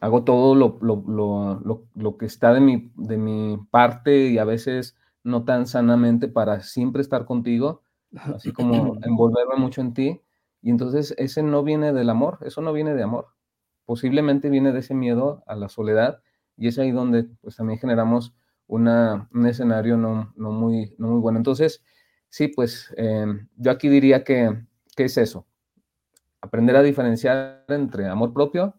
[0.00, 4.44] hago todo lo, lo, lo, lo, que está de mi, de mi parte y a
[4.44, 7.82] veces no tan sanamente para siempre estar contigo,
[8.14, 10.20] así como envolverme mucho en ti.
[10.62, 13.28] Y entonces ese no viene del amor, eso no viene de amor.
[13.84, 16.22] Posiblemente viene de ese miedo a la soledad
[16.56, 18.34] y es ahí donde pues también generamos
[18.70, 21.38] una, un escenario no, muy bueno.
[21.38, 21.82] Entonces,
[22.28, 24.64] sí, pues em, yo aquí diría que,
[24.96, 25.46] ¿qué es eso?
[26.40, 28.74] Aprender a diferenciar entre amor propio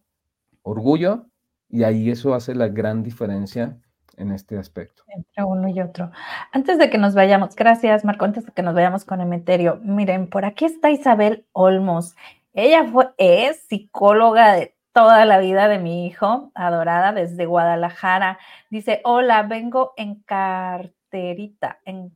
[0.64, 1.28] orgullo
[1.70, 3.80] y ahí eso hace la gran diferencia
[4.18, 5.04] en este aspecto.
[5.08, 6.12] Entre uno y otro.
[6.52, 10.30] Antes de que nos vayamos, gracias Marco, antes de que nos vayamos con Emeterio, miren,
[10.30, 12.16] por aquí está Isabel Olmos.
[12.54, 18.40] Ella fue, es psicóloga de toda la vida de mi hijo, adorada desde Guadalajara.
[18.70, 22.16] Dice, hola, vengo en carterita, en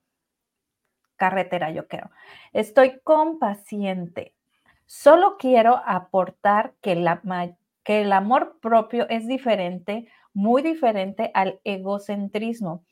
[1.15, 2.09] carretera, yo creo.
[2.53, 4.33] Estoy con paciente.
[4.85, 6.93] Solo quiero aportar que
[7.83, 12.83] que el amor propio es diferente, muy diferente al egocentrismo,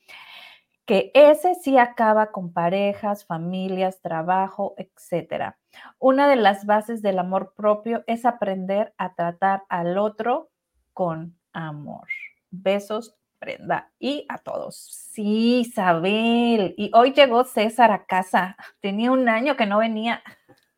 [0.86, 5.54] que ese sí acaba con parejas, familias, trabajo, etc.
[5.98, 10.50] Una de las bases del amor propio es aprender a tratar al otro
[10.92, 12.06] con amor.
[12.50, 14.76] Besos, Brenda, y a todos.
[14.76, 16.74] Sí, Isabel.
[16.76, 18.56] Y hoy llegó César a casa.
[18.80, 20.22] Tenía un año que no venía.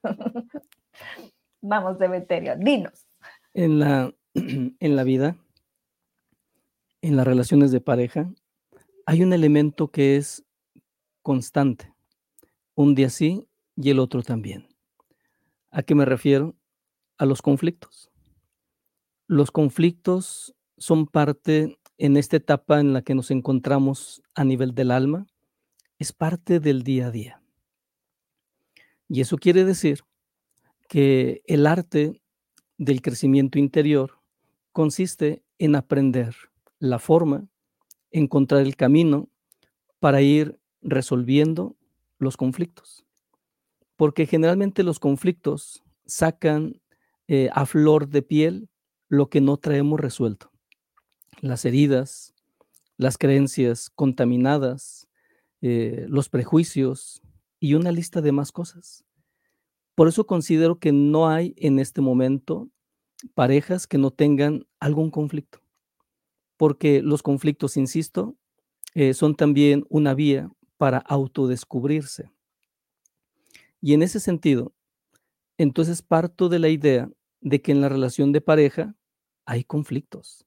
[1.61, 3.07] Vamos, Demeterio, dinos
[3.57, 5.37] en la, en la vida,
[7.01, 8.31] en las relaciones de pareja,
[9.07, 10.45] hay un elemento que es
[11.23, 11.95] constante.
[12.75, 14.69] Un día sí y el otro también.
[15.71, 16.57] ¿A qué me refiero?
[17.17, 18.11] A los conflictos.
[19.29, 24.91] Los conflictos son parte en esta etapa en la que nos encontramos a nivel del
[24.91, 25.27] alma,
[25.99, 27.43] es parte del día a día.
[29.09, 30.01] Y eso quiere decir
[30.89, 32.21] que el arte
[32.77, 34.21] del crecimiento interior
[34.73, 36.35] consiste en aprender
[36.79, 37.49] la forma,
[38.19, 39.29] encontrar el camino
[40.01, 41.77] para ir resolviendo
[42.19, 43.05] los conflictos.
[43.97, 46.81] Porque generalmente los conflictos sacan
[47.29, 48.69] eh, a flor de piel
[49.09, 50.51] lo que no traemos resuelto.
[51.41, 52.35] Las heridas,
[52.97, 55.09] las creencias contaminadas,
[55.61, 57.23] eh, los prejuicios
[57.61, 59.05] y una lista de más cosas.
[59.95, 62.69] Por eso considero que no hay en este momento
[63.35, 65.61] parejas que no tengan algún conflicto,
[66.57, 68.37] porque los conflictos, insisto,
[68.95, 72.31] eh, son también una vía para autodescubrirse.
[73.81, 74.73] Y en ese sentido,
[75.59, 78.95] entonces parto de la idea de que en la relación de pareja
[79.45, 80.47] hay conflictos.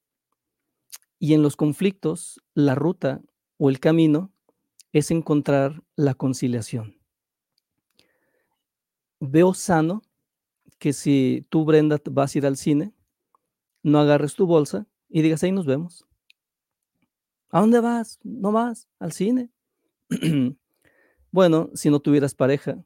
[1.19, 3.21] Y en los conflictos, la ruta
[3.57, 4.31] o el camino
[4.93, 6.97] es encontrar la conciliación.
[9.19, 10.01] Veo sano
[10.79, 12.93] que si tú, Brenda, vas a ir al cine,
[13.83, 16.05] no agarres tu bolsa y digas, ahí nos vemos.
[17.49, 18.19] ¿A dónde vas?
[18.23, 19.49] No vas al cine.
[21.31, 22.83] bueno, si no tuvieras pareja,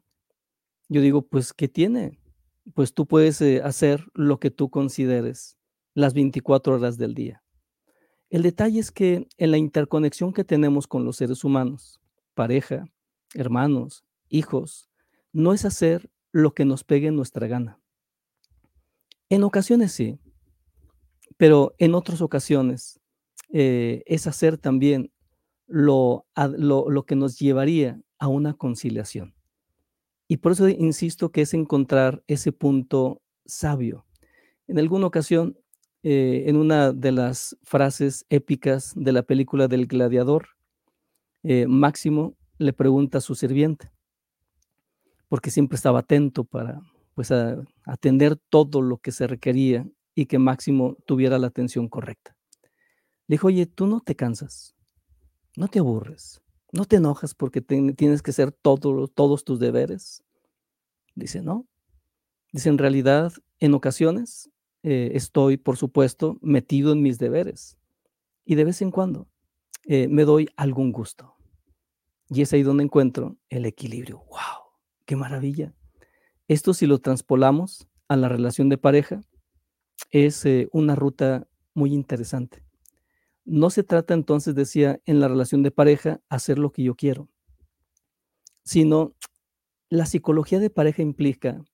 [0.88, 2.18] yo digo, pues, ¿qué tiene?
[2.74, 5.58] Pues tú puedes eh, hacer lo que tú consideres
[5.92, 7.42] las 24 horas del día.
[8.30, 12.00] El detalle es que en la interconexión que tenemos con los seres humanos,
[12.34, 12.86] pareja,
[13.34, 14.88] hermanos, hijos,
[15.32, 17.78] no es hacer lo que nos pegue en nuestra gana.
[19.28, 20.18] En ocasiones sí,
[21.44, 22.98] pero en otras ocasiones
[23.52, 25.12] eh, es hacer también
[25.66, 26.24] lo,
[26.56, 29.34] lo, lo que nos llevaría a una conciliación.
[30.26, 34.06] Y por eso insisto que es encontrar ese punto sabio.
[34.68, 35.58] En alguna ocasión,
[36.02, 40.48] eh, en una de las frases épicas de la película del gladiador,
[41.42, 43.90] eh, Máximo le pregunta a su sirviente,
[45.28, 46.80] porque siempre estaba atento para
[47.12, 47.30] pues,
[47.84, 52.36] atender todo lo que se requería y que Máximo tuviera la atención correcta.
[53.26, 54.74] Le dijo, oye, tú no te cansas,
[55.56, 56.42] no te aburres,
[56.72, 60.24] no te enojas porque tienes que hacer todos tus deberes.
[61.14, 61.66] Dice, no.
[62.52, 64.50] Dice, en realidad, en ocasiones
[64.82, 67.78] eh, estoy, por supuesto, metido en mis deberes
[68.44, 69.28] y de vez en cuando
[69.84, 71.34] eh, me doy algún gusto.
[72.28, 74.18] Y es ahí donde encuentro el equilibrio.
[74.30, 74.72] ¡Wow!
[75.04, 75.74] ¡Qué maravilla!
[76.48, 79.22] Esto si lo transpolamos a la relación de pareja,
[80.14, 82.62] es eh, una ruta muy interesante.
[83.44, 87.28] No se trata entonces, decía, en la relación de pareja, hacer lo que yo quiero,
[88.62, 89.12] sino
[89.90, 91.64] la psicología de pareja implica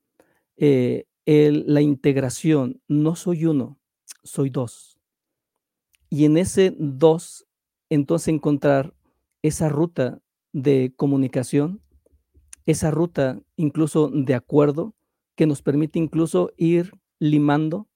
[0.57, 2.81] eh, la integración.
[2.89, 3.79] No soy uno,
[4.25, 4.99] soy dos.
[6.09, 7.47] Y en ese dos,
[7.91, 8.95] entonces encontrar
[9.43, 10.23] esa ruta
[10.53, 11.83] de comunicación,
[12.65, 14.95] esa ruta incluso de acuerdo,
[15.37, 17.90] que nos permite incluso ir limando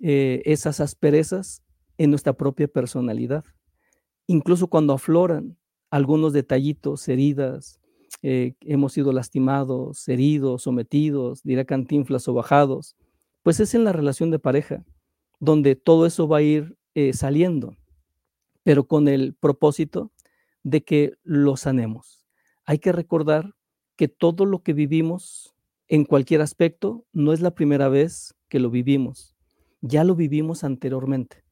[0.00, 1.62] eh, esas asperezas
[1.98, 3.44] en nuestra propia personalidad.
[4.26, 5.58] Incluso cuando afloran
[5.90, 7.80] algunos detallitos, heridas,
[8.22, 12.96] eh, hemos sido lastimados, heridos, sometidos, dirá cantinflas o bajados,
[13.42, 14.84] pues es en la relación de pareja
[15.40, 17.76] donde todo eso va a ir eh, saliendo,
[18.62, 20.12] pero con el propósito
[20.62, 22.26] de que lo sanemos.
[22.64, 23.54] Hay que recordar
[23.96, 25.54] que todo lo que vivimos
[25.88, 29.34] en cualquier aspecto no es la primera vez que lo vivimos,
[29.80, 31.44] ya lo vivimos anteriormente,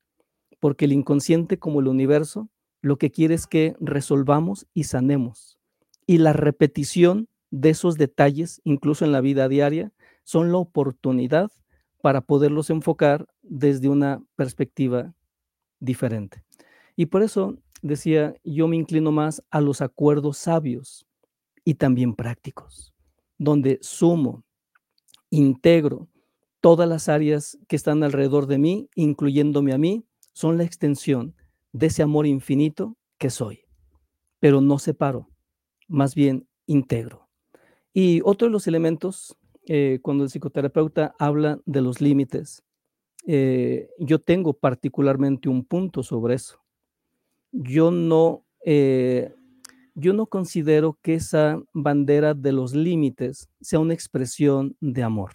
[0.61, 2.49] porque el inconsciente como el universo
[2.81, 5.59] lo que quiere es que resolvamos y sanemos.
[6.07, 9.93] Y la repetición de esos detalles, incluso en la vida diaria,
[10.25, 11.51] son la oportunidad
[12.03, 15.15] para poderlos enfocar desde una perspectiva
[15.81, 16.45] diferente.
[16.97, 21.07] Y por eso decía, yo me inclino más a los acuerdos sabios
[21.65, 22.95] y también prácticos,
[23.39, 24.45] donde sumo,
[25.31, 26.09] integro
[26.61, 31.35] todas las áreas que están alrededor de mí, incluyéndome a mí, son la extensión
[31.73, 33.65] de ese amor infinito que soy.
[34.41, 35.29] Pero no separo,
[35.87, 37.29] más bien integro.
[37.93, 39.37] Y otro de los elementos,
[39.67, 42.63] eh, cuando el psicoterapeuta habla de los límites,
[43.27, 46.63] eh, yo tengo particularmente un punto sobre eso.
[47.51, 49.35] Yo no, eh,
[49.95, 55.33] yo no considero que esa bandera de los límites sea una expresión de amor.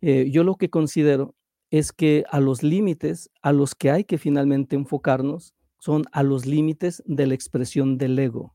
[0.00, 1.34] Yo lo que considero
[1.70, 6.46] es que a los límites a los que hay que finalmente enfocarnos son a los
[6.46, 8.54] límites de la expresión del ego.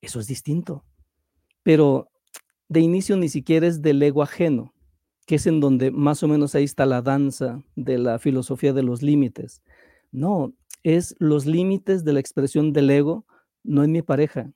[0.00, 0.84] Eso es distinto.
[1.62, 2.08] Pero
[2.68, 4.72] de inicio ni siquiera es del ego ajeno,
[5.26, 8.82] que es en donde más o menos ahí está la danza de la filosofía de
[8.82, 9.62] los límites.
[10.12, 10.52] No,
[10.82, 13.26] es los límites de la expresión del ego,
[13.64, 14.52] no en mi pareja,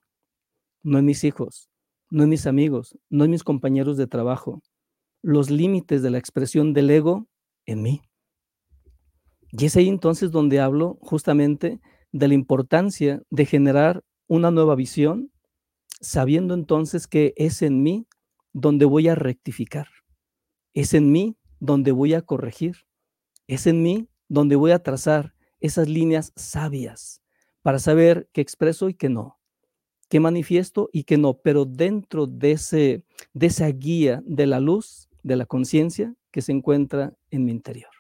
[0.82, 1.68] no en mis hijos,
[2.10, 4.62] no en mis amigos, no en mis compañeros de trabajo.
[5.22, 7.26] Los límites de la expresión del ego
[7.66, 8.02] en mí.
[9.52, 11.80] Y es ahí entonces donde hablo justamente
[12.12, 15.32] de la importancia de generar una nueva visión,
[16.00, 18.06] sabiendo entonces que es en mí
[18.52, 19.88] donde voy a rectificar,
[20.72, 22.86] es en mí donde voy a corregir,
[23.46, 27.22] es en mí donde voy a trazar esas líneas sabias
[27.62, 29.38] para saber qué expreso y qué no,
[30.08, 33.04] qué manifiesto y qué no, pero dentro de, ese,
[33.34, 37.90] de esa guía de la luz, de la conciencia, que se encuentra en mi interior.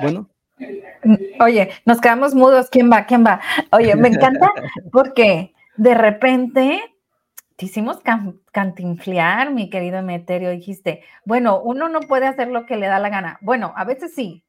[0.00, 0.30] Bueno,
[1.40, 2.68] Oye, nos quedamos mudos.
[2.70, 3.06] ¿Quién va?
[3.06, 3.40] ¿Quién va?
[3.72, 4.52] Oye, me encanta
[4.92, 6.80] porque de repente
[7.56, 8.00] te hicimos
[8.52, 10.50] cantinflear, mi querido Emeterio.
[10.50, 13.38] Dijiste, bueno, uno no puede hacer lo que le da la gana.
[13.40, 14.44] Bueno, a veces sí.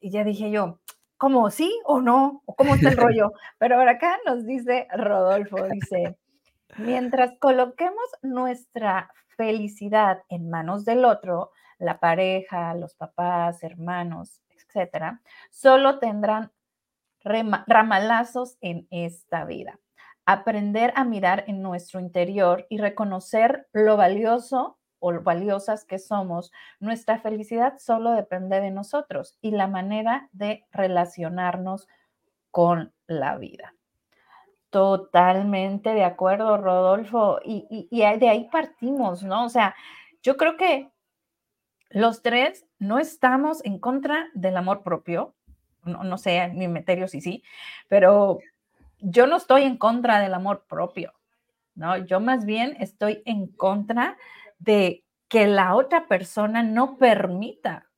[0.00, 0.80] Y ya dije yo,
[1.16, 2.42] ¿cómo sí o no?
[2.44, 3.32] ¿O cómo está el rollo?
[3.58, 6.16] Pero ahora acá nos dice Rodolfo, dice,
[6.76, 15.20] mientras coloquemos nuestra felicidad en manos del otro, la pareja, los papás, hermanos, etcétera,
[15.50, 16.52] solo tendrán
[17.24, 19.78] ramalazos en esta vida.
[20.24, 27.18] Aprender a mirar en nuestro interior y reconocer lo valioso o valiosas que somos, nuestra
[27.18, 31.88] felicidad solo depende de nosotros y la manera de relacionarnos
[32.52, 33.74] con la vida.
[34.72, 37.40] Totalmente de acuerdo, Rodolfo.
[37.44, 39.44] Y, de ahí partimos, ¿no?
[39.44, 39.74] O sea,
[40.22, 40.90] yo creo que
[41.90, 45.34] los tres no estamos en contra del amor propio.
[45.84, 47.42] No, no sé, mi meterio sí, sí,
[47.86, 48.38] pero
[48.98, 51.12] yo no estoy en contra del amor propio,
[51.74, 51.98] ¿no?
[51.98, 54.16] Yo más bien estoy en contra
[54.58, 57.90] de que la otra persona no permita,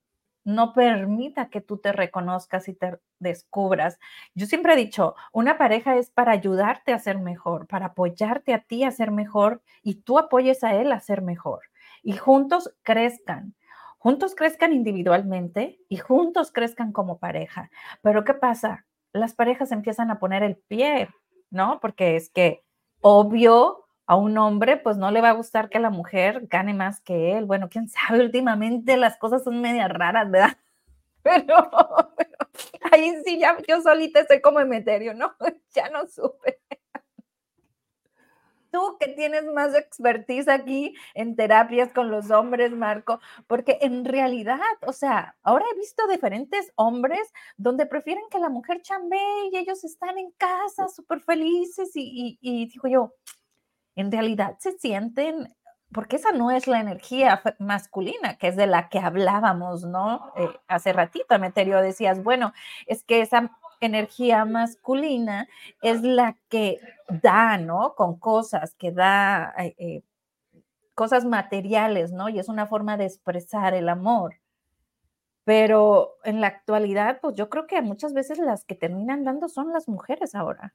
[0.44, 3.98] no permita que tú te reconozcas y te descubras.
[4.34, 8.60] Yo siempre he dicho, una pareja es para ayudarte a ser mejor, para apoyarte a
[8.60, 11.62] ti a ser mejor y tú apoyes a él a ser mejor.
[12.02, 13.54] Y juntos crezcan,
[13.98, 17.70] juntos crezcan individualmente y juntos crezcan como pareja.
[18.02, 18.84] Pero ¿qué pasa?
[19.12, 21.08] Las parejas empiezan a poner el pie,
[21.50, 21.80] ¿no?
[21.80, 22.62] Porque es que
[23.00, 27.00] obvio a un hombre, pues no le va a gustar que la mujer gane más
[27.00, 27.46] que él.
[27.46, 30.56] Bueno, quién sabe, últimamente las cosas son medias raras, ¿verdad?
[31.22, 31.56] Pero,
[32.92, 35.34] ahí sí, ya yo solita estoy como Emeterio, ¿no?
[35.74, 36.60] Ya no supe.
[38.70, 44.58] Tú que tienes más expertise aquí en terapias con los hombres, Marco, porque en realidad,
[44.84, 49.84] o sea, ahora he visto diferentes hombres donde prefieren que la mujer chambee y ellos
[49.84, 53.14] están en casa súper felices y, y, y digo yo,
[53.96, 55.54] en realidad se sienten,
[55.92, 60.32] porque esa no es la energía masculina, que es de la que hablábamos, ¿no?
[60.36, 62.52] Eh, hace ratito, Meterio, decías, bueno,
[62.86, 65.48] es que esa energía masculina
[65.82, 66.80] es la que
[67.22, 67.94] da, ¿no?
[67.94, 70.02] Con cosas, que da eh, eh,
[70.94, 72.28] cosas materiales, ¿no?
[72.28, 74.36] Y es una forma de expresar el amor.
[75.44, 79.72] Pero en la actualidad, pues yo creo que muchas veces las que terminan dando son
[79.72, 80.74] las mujeres ahora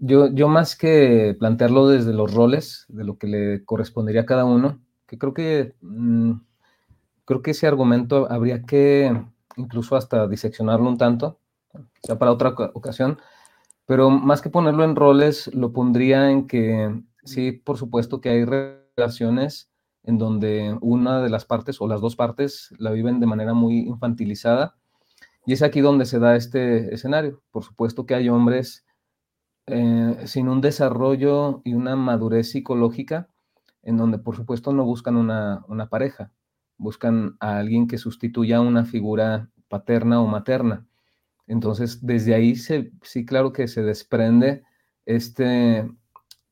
[0.00, 4.44] yo, yo más que plantearlo desde los roles, de lo que le correspondería a cada
[4.44, 6.32] uno, que creo que, mm,
[7.24, 9.24] creo que ese argumento habría que
[9.56, 11.38] incluso hasta diseccionarlo un tanto,
[12.02, 13.18] sea para otra ocasión,
[13.86, 18.44] pero más que ponerlo en roles, lo pondría en que sí, por supuesto que hay
[18.96, 19.70] relaciones
[20.04, 23.80] en donde una de las partes o las dos partes la viven de manera muy
[23.80, 24.76] infantilizada,
[25.46, 27.42] y es aquí donde se da este escenario.
[27.50, 28.84] Por supuesto que hay hombres
[29.66, 33.28] eh, sin un desarrollo y una madurez psicológica,
[33.82, 36.32] en donde por supuesto no buscan una, pareja,
[36.78, 40.86] buscan a alguien que sustituya una figura paterna o materna.
[41.46, 44.64] Entonces, desde ahí sí, claro que se desprende
[45.06, 45.90] este,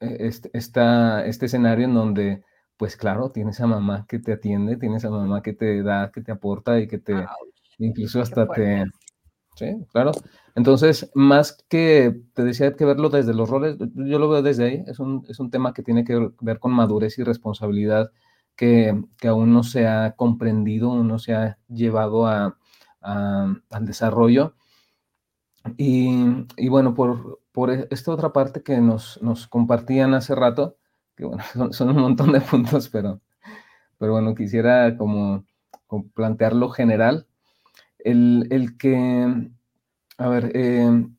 [0.00, 2.44] este, este escenario en donde,
[2.76, 6.20] pues claro, tienes a mamá que te atiende, tienes a mamá que te da, que
[6.22, 7.14] te aporta y que te,
[7.78, 8.84] incluso hasta te,
[9.92, 10.12] Claro.
[10.54, 14.84] Entonces, más que te decía que verlo desde los roles, yo lo veo desde ahí.
[14.86, 18.10] Es un, es un tema que tiene que ver con madurez y responsabilidad
[18.56, 22.56] que, que aún no se ha comprendido, no se ha llevado a,
[23.00, 24.54] al desarrollo.
[25.76, 30.76] Y, y, bueno, por, por esta otra parte que nos, nos compartían hace rato,
[31.16, 31.42] que bueno,
[31.72, 33.20] son, un montón de puntos, pero,
[33.98, 35.44] pero bueno, quisiera como
[36.14, 37.26] plantearlo general
[38.04, 39.50] el, que,
[40.18, 41.16] a ver, em,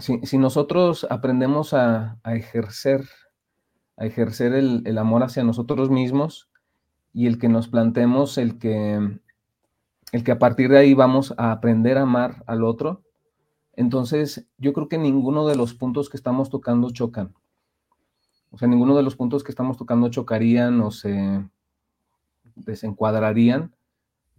[0.00, 3.08] si, nosotros aprendemos a, ejercer,
[3.96, 6.48] a ejercer el, amor hacia nosotros mismos
[7.12, 9.18] y el que nos plantemos el que,
[10.12, 13.02] el que a partir de ahí vamos a aprender a amar al otro,
[13.74, 17.34] entonces yo creo que ninguno de los puntos que estamos tocando chocan.
[18.50, 21.44] O sea, ninguno de los puntos que estamos tocando chocarían o se
[22.54, 23.73] desencuadrarían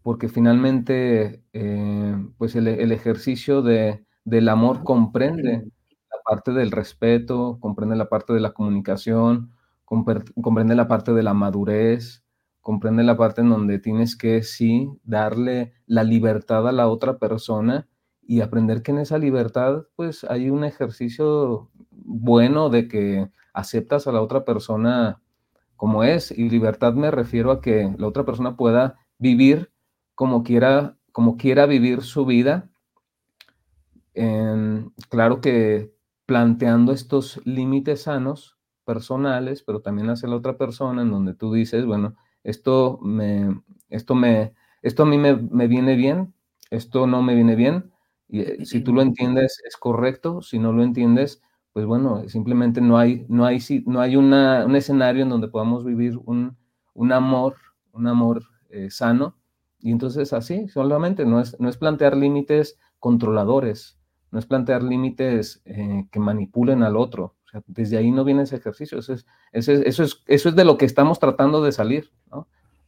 [0.05, 5.63] porque finalmente eh, pues el, ejercicio de, del amor comprende
[6.11, 9.51] la parte del respeto, comprende la parte de la comunicación,
[9.83, 12.23] comprende la parte de la madurez,
[12.61, 17.87] comprende la parte en donde tienes que sí darle la libertad a la otra persona
[18.21, 24.11] y aprender que en esa libertad pues hay un ejercicio bueno de que aceptas a
[24.11, 25.19] la otra persona
[25.75, 29.71] como es y libertad me refiero a que la otra persona pueda vivir
[30.15, 32.69] como quiera, como quiera vivir su vida.
[35.09, 35.93] claro que
[36.25, 41.85] planteando estos límites sanos, personales, pero también hacia la otra persona, en donde tú dices,
[41.85, 44.53] bueno, esto me, esto me,
[44.83, 46.33] esto a mí me, me viene bien,
[46.69, 47.91] esto no me viene bien,
[48.27, 51.41] y eh, si tú lo entiendes es correcto, si no lo entiendes,
[51.73, 55.83] pues bueno, simplemente no hay, no hay, no hay una, un escenario en donde podamos
[55.83, 56.55] vivir un,
[56.93, 57.55] un amor,
[57.91, 59.35] un amor eh, sano.
[59.85, 63.99] Y entonces así, solamente no es, no es plantear límites controladores,
[64.31, 67.35] no es plantear límites eh, que manipulen al otro.
[67.45, 68.97] O sea, desde ahí no viene ese ejercicio.
[68.97, 72.09] Eso es, eso es, eso es, eso es de lo que estamos tratando de salir,
[72.31, 72.47] ¿no?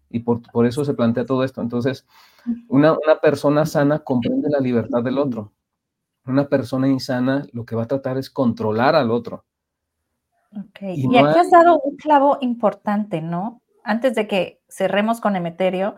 [0.09, 1.61] Y por, por eso se plantea todo esto.
[1.61, 2.07] Entonces,
[2.67, 5.53] una, una persona sana comprende la libertad del otro.
[6.25, 9.45] Una persona insana lo que va a tratar es controlar al otro.
[10.51, 13.61] Ok, y, aquí has dado un clavo importante, ¿no?
[13.83, 15.95] Antes de que cerremos con Emeterio,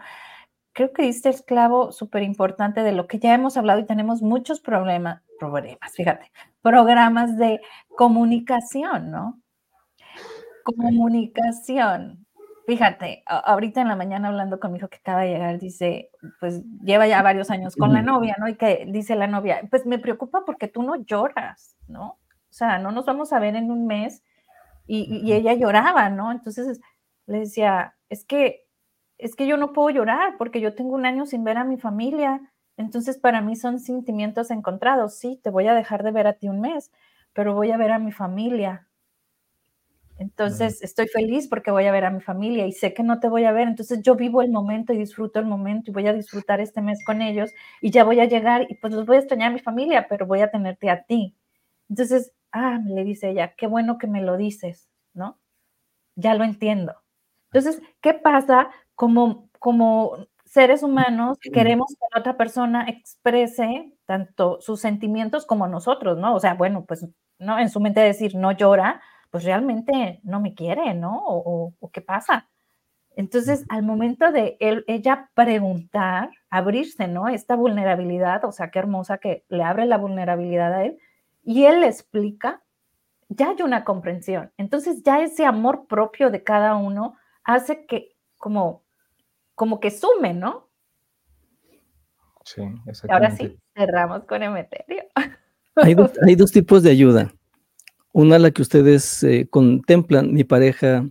[0.80, 4.22] creo que diste el clavo súper importante de lo que ya hemos hablado y tenemos
[4.22, 7.60] muchos problemas, problemas, fíjate, programas de
[7.98, 9.42] comunicación, ¿no?
[10.64, 12.26] Comunicación.
[12.66, 16.64] Fíjate, ahorita en la mañana hablando con mi hijo que acaba de llegar, dice, pues
[16.82, 18.48] lleva ya varios años con la novia, ¿no?
[18.48, 22.12] Y que dice la novia, pues me preocupa porque tú no lloras, ¿no?
[22.12, 24.24] O sea, no nos vamos a ver en un mes
[24.88, 26.32] y, y ella lloraba, ¿no?
[26.32, 26.80] Entonces
[27.26, 28.69] le decía, es que,
[29.20, 31.78] es que yo no puedo llorar porque yo tengo un año sin ver a mi
[31.78, 32.42] familia,
[32.78, 36.50] entonces para mí son sentimientos encontrados, sí, te voy a dejar de ver a ti
[36.50, 36.92] un mes,
[37.34, 38.90] pero voy a ver a mi familia,
[40.20, 43.30] entonces, estoy feliz porque voy a ver a mi familia y sé que no te
[43.30, 43.70] voy a ver.
[43.70, 47.00] Entonces, yo vivo el momento y disfruto el momento y voy a disfrutar este mes
[47.06, 47.52] con ellos
[47.82, 50.28] y ya voy a llegar y pues los voy a extrañar a mi familia, pero
[50.28, 51.38] voy a tenerte a ti.
[51.90, 55.40] Entonces, ah, le dice ella, qué bueno que me lo dices, ¿no?
[56.16, 56.96] Ya lo entiendo.
[57.52, 58.70] Entonces, ¿qué pasa
[59.00, 66.18] como, como seres humanos queremos que la otra persona exprese tanto sus sentimientos como nosotros,
[66.18, 66.36] ¿no?
[66.36, 67.58] O sea, bueno, pues, ¿no?
[67.58, 71.24] En su mente decir, no llora, pues realmente no me quiere, ¿no?
[71.26, 72.50] O, qué pasa.
[73.16, 77.30] Entonces, al momento de ella preguntar, abrirse, ¿no?
[77.30, 80.98] Esta vulnerabilidad, o sea, qué hermosa que le abre la vulnerabilidad a él,
[81.42, 82.64] y él le explica,
[83.30, 84.52] ya hay una comprensión.
[84.58, 88.84] Entonces, ya ese amor propio de cada uno hace que como,
[89.60, 90.70] como que sume, ¿no?
[92.46, 93.12] Sí, exactamente.
[93.12, 95.04] Ahora sí, cerramos con Emeterio.
[95.76, 95.96] Hay
[96.26, 97.34] hay dos tipos de ayuda.
[98.14, 101.06] Una, la que ustedes eh, contemplan, mi pareja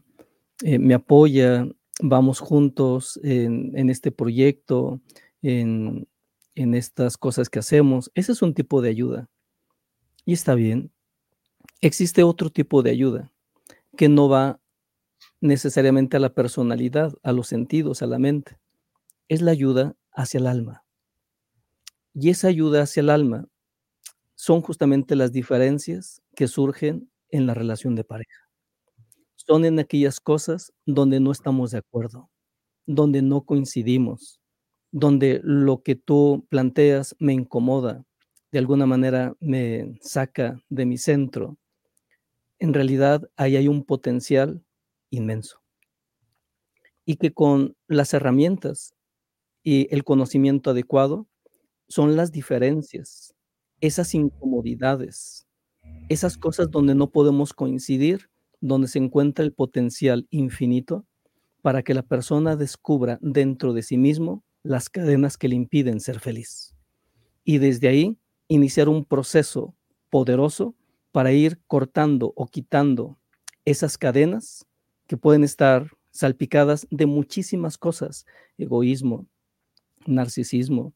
[0.63, 1.67] eh, me apoya,
[2.01, 5.03] vamos juntos en, este proyecto,
[5.43, 6.09] en,
[6.55, 8.11] en, estas cosas que hacemos.
[8.15, 9.29] Ese es un tipo de ayuda.
[10.25, 10.91] Y está bien.
[11.83, 13.31] Existe otro tipo de ayuda
[13.95, 14.59] que no va
[15.41, 18.59] necesariamente a la personalidad, a los sentidos, a la mente.
[19.29, 20.85] Es la ayuda hacia el alma.
[22.15, 23.49] Y esa ayuda hacia el alma
[24.35, 28.49] son justamente las diferencias que surgen en la relación de pareja.
[29.37, 32.31] Son en aquellas cosas donde no estamos de acuerdo,
[32.87, 34.41] donde no coincidimos,
[34.93, 38.05] donde lo que tú planteas me incomoda,
[38.53, 41.59] de alguna manera me saca de mi centro.
[42.59, 44.63] En realidad ahí hay un potencial
[45.11, 45.61] inmenso.
[47.05, 48.95] Y que con las herramientas
[49.63, 51.27] y el conocimiento adecuado
[51.89, 53.35] son las diferencias,
[53.81, 55.47] esas incomodidades,
[56.09, 58.31] esas cosas donde no podemos coincidir,
[58.61, 61.07] donde se encuentra el potencial infinito
[61.63, 66.21] para que la persona descubra dentro de sí mismo las cadenas que le impiden ser
[66.21, 66.75] feliz.
[67.45, 69.75] Y desde ahí iniciar un proceso
[70.11, 70.75] poderoso
[71.13, 73.19] para ir cortando o quitando
[73.65, 74.67] esas cadenas
[75.09, 79.27] que pueden estar salpicadas de muchísimas cosas, egoísmo,
[80.07, 80.95] narcisismo,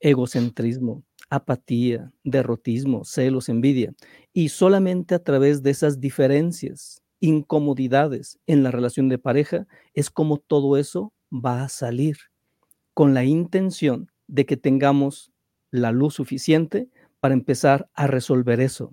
[0.00, 3.94] egocentrismo, apatía, derrotismo, celos, envidia.
[4.32, 10.38] Y solamente a través de esas diferencias, incomodidades en la relación de pareja, es como
[10.38, 12.16] todo eso va a salir,
[12.94, 15.32] con la intención de que tengamos
[15.70, 16.88] la luz suficiente
[17.20, 18.92] para empezar a resolver eso.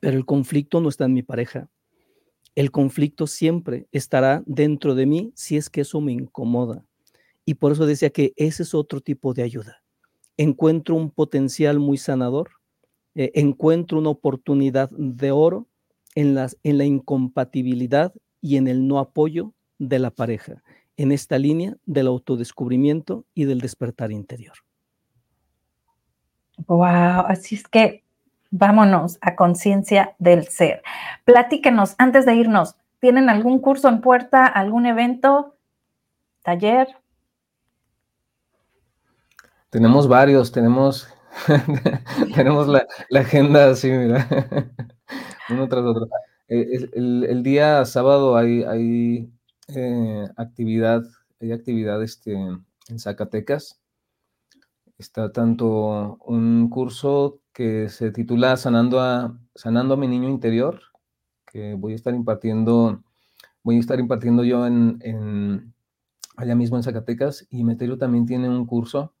[0.00, 1.68] Pero el conflicto no está en mi pareja.
[2.54, 6.84] El conflicto siempre estará dentro de mí si es que eso me incomoda.
[7.44, 9.82] Y por eso decía que ese es otro tipo de ayuda
[10.38, 12.52] encuentro un potencial muy sanador,
[13.14, 15.66] eh, encuentro una oportunidad de oro
[16.14, 20.62] en, en la incompatibilidad y en el no apoyo de la pareja,
[20.96, 24.54] en esta línea del autodescubrimiento y del despertar interior.
[26.66, 28.04] Wow, así es que
[28.50, 30.82] vámonos a conciencia del ser.
[31.24, 35.56] Platíquenos, antes de irnos, ¿tienen algún curso en puerta, algún evento,
[36.42, 36.88] taller?
[39.70, 41.08] Tenemos varios, tenemos,
[42.34, 44.26] tenemos la, agenda así, mira,
[45.50, 46.08] uno tras otro.
[46.48, 49.30] Eh, el, día sábado hay, hay
[49.68, 51.02] eh, actividad,
[51.40, 53.78] hay actividad este, en Zacatecas.
[54.96, 60.80] Está tanto un curso que se titula Sanando a, Sanando a mi niño interior,
[61.44, 63.02] que voy a estar impartiendo,
[63.64, 65.74] voy a estar impartiendo yo en,
[66.36, 69.12] allá mismo en Zacatecas, y Meterio también tiene un curso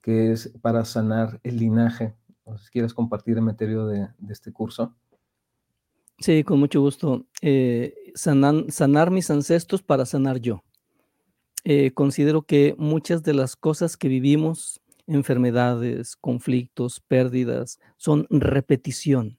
[0.00, 2.14] que es para sanar el linaje.
[2.56, 4.94] Si quieres compartir, Meterio, de, de este curso.
[6.20, 7.26] Sí, con mucho gusto.
[7.40, 10.62] Eh, sanar mis ancestros para sanar yo.
[11.64, 14.81] Eh, considero que muchas de las cosas que vivimos,
[15.12, 19.38] enfermedades, conflictos, pérdidas, son repetición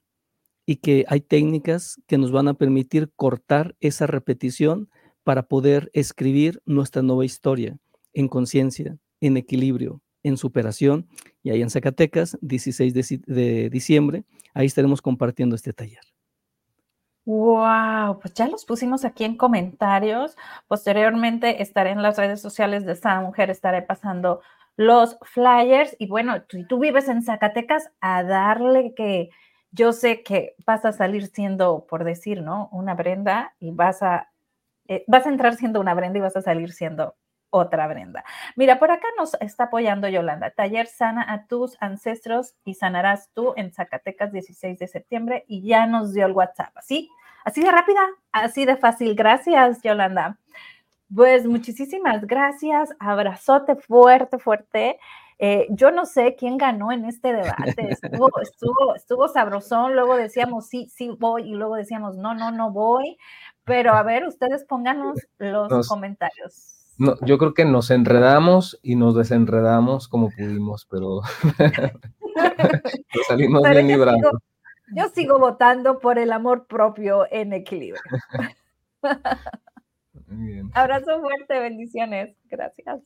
[0.66, 4.88] y que hay técnicas que nos van a permitir cortar esa repetición
[5.22, 7.76] para poder escribir nuestra nueva historia
[8.12, 11.08] en conciencia, en equilibrio, en superación.
[11.42, 12.94] Y ahí en Zacatecas, 16
[13.26, 16.00] de, diciembre, ahí estaremos compartiendo este taller.
[17.26, 20.36] Wow, pues ya los pusimos aquí en comentarios.
[20.68, 24.40] Posteriormente estaré en las redes sociales de esta mujer, estaré pasando
[24.76, 25.96] los flyers.
[25.98, 29.30] Y bueno, si tú vives en Zacatecas, a darle que
[29.70, 32.68] yo sé que vas a salir siendo, por decir, ¿no?
[32.72, 34.30] Una Brenda y vas a,
[34.86, 37.16] eh, vas a entrar siendo una Brenda y vas a salir siendo
[37.50, 38.24] otra Brenda.
[38.56, 40.50] Mira, por acá nos está apoyando Yolanda.
[40.50, 45.86] Taller sana a tus ancestros y sanarás tú en Zacatecas 16 de septiembre y ya
[45.86, 46.76] nos dio el WhatsApp.
[46.76, 47.08] Así,
[47.44, 48.00] así de rápida,
[48.32, 49.14] así de fácil.
[49.14, 50.38] Gracias, Yolanda.
[51.12, 52.90] Pues muchísimas gracias.
[52.98, 54.98] Abrazote fuerte, fuerte.
[55.38, 57.90] Eh, yo no sé quién ganó en este debate.
[57.90, 59.94] Estuvo, estuvo, estuvo sabrosón.
[59.94, 63.18] Luego decíamos sí, sí voy y luego decíamos no, no, no voy.
[63.64, 66.74] Pero a ver, ustedes pónganos los comentarios.
[66.96, 71.22] No, yo creo que nos enredamos y nos desenredamos como pudimos, pero
[73.28, 74.34] salimos bien librados.
[74.94, 78.00] yo sigo votando por el amor propio en equilibrio.
[80.74, 82.36] Abrazo fuerte, bendiciones.
[82.44, 83.00] Gracias.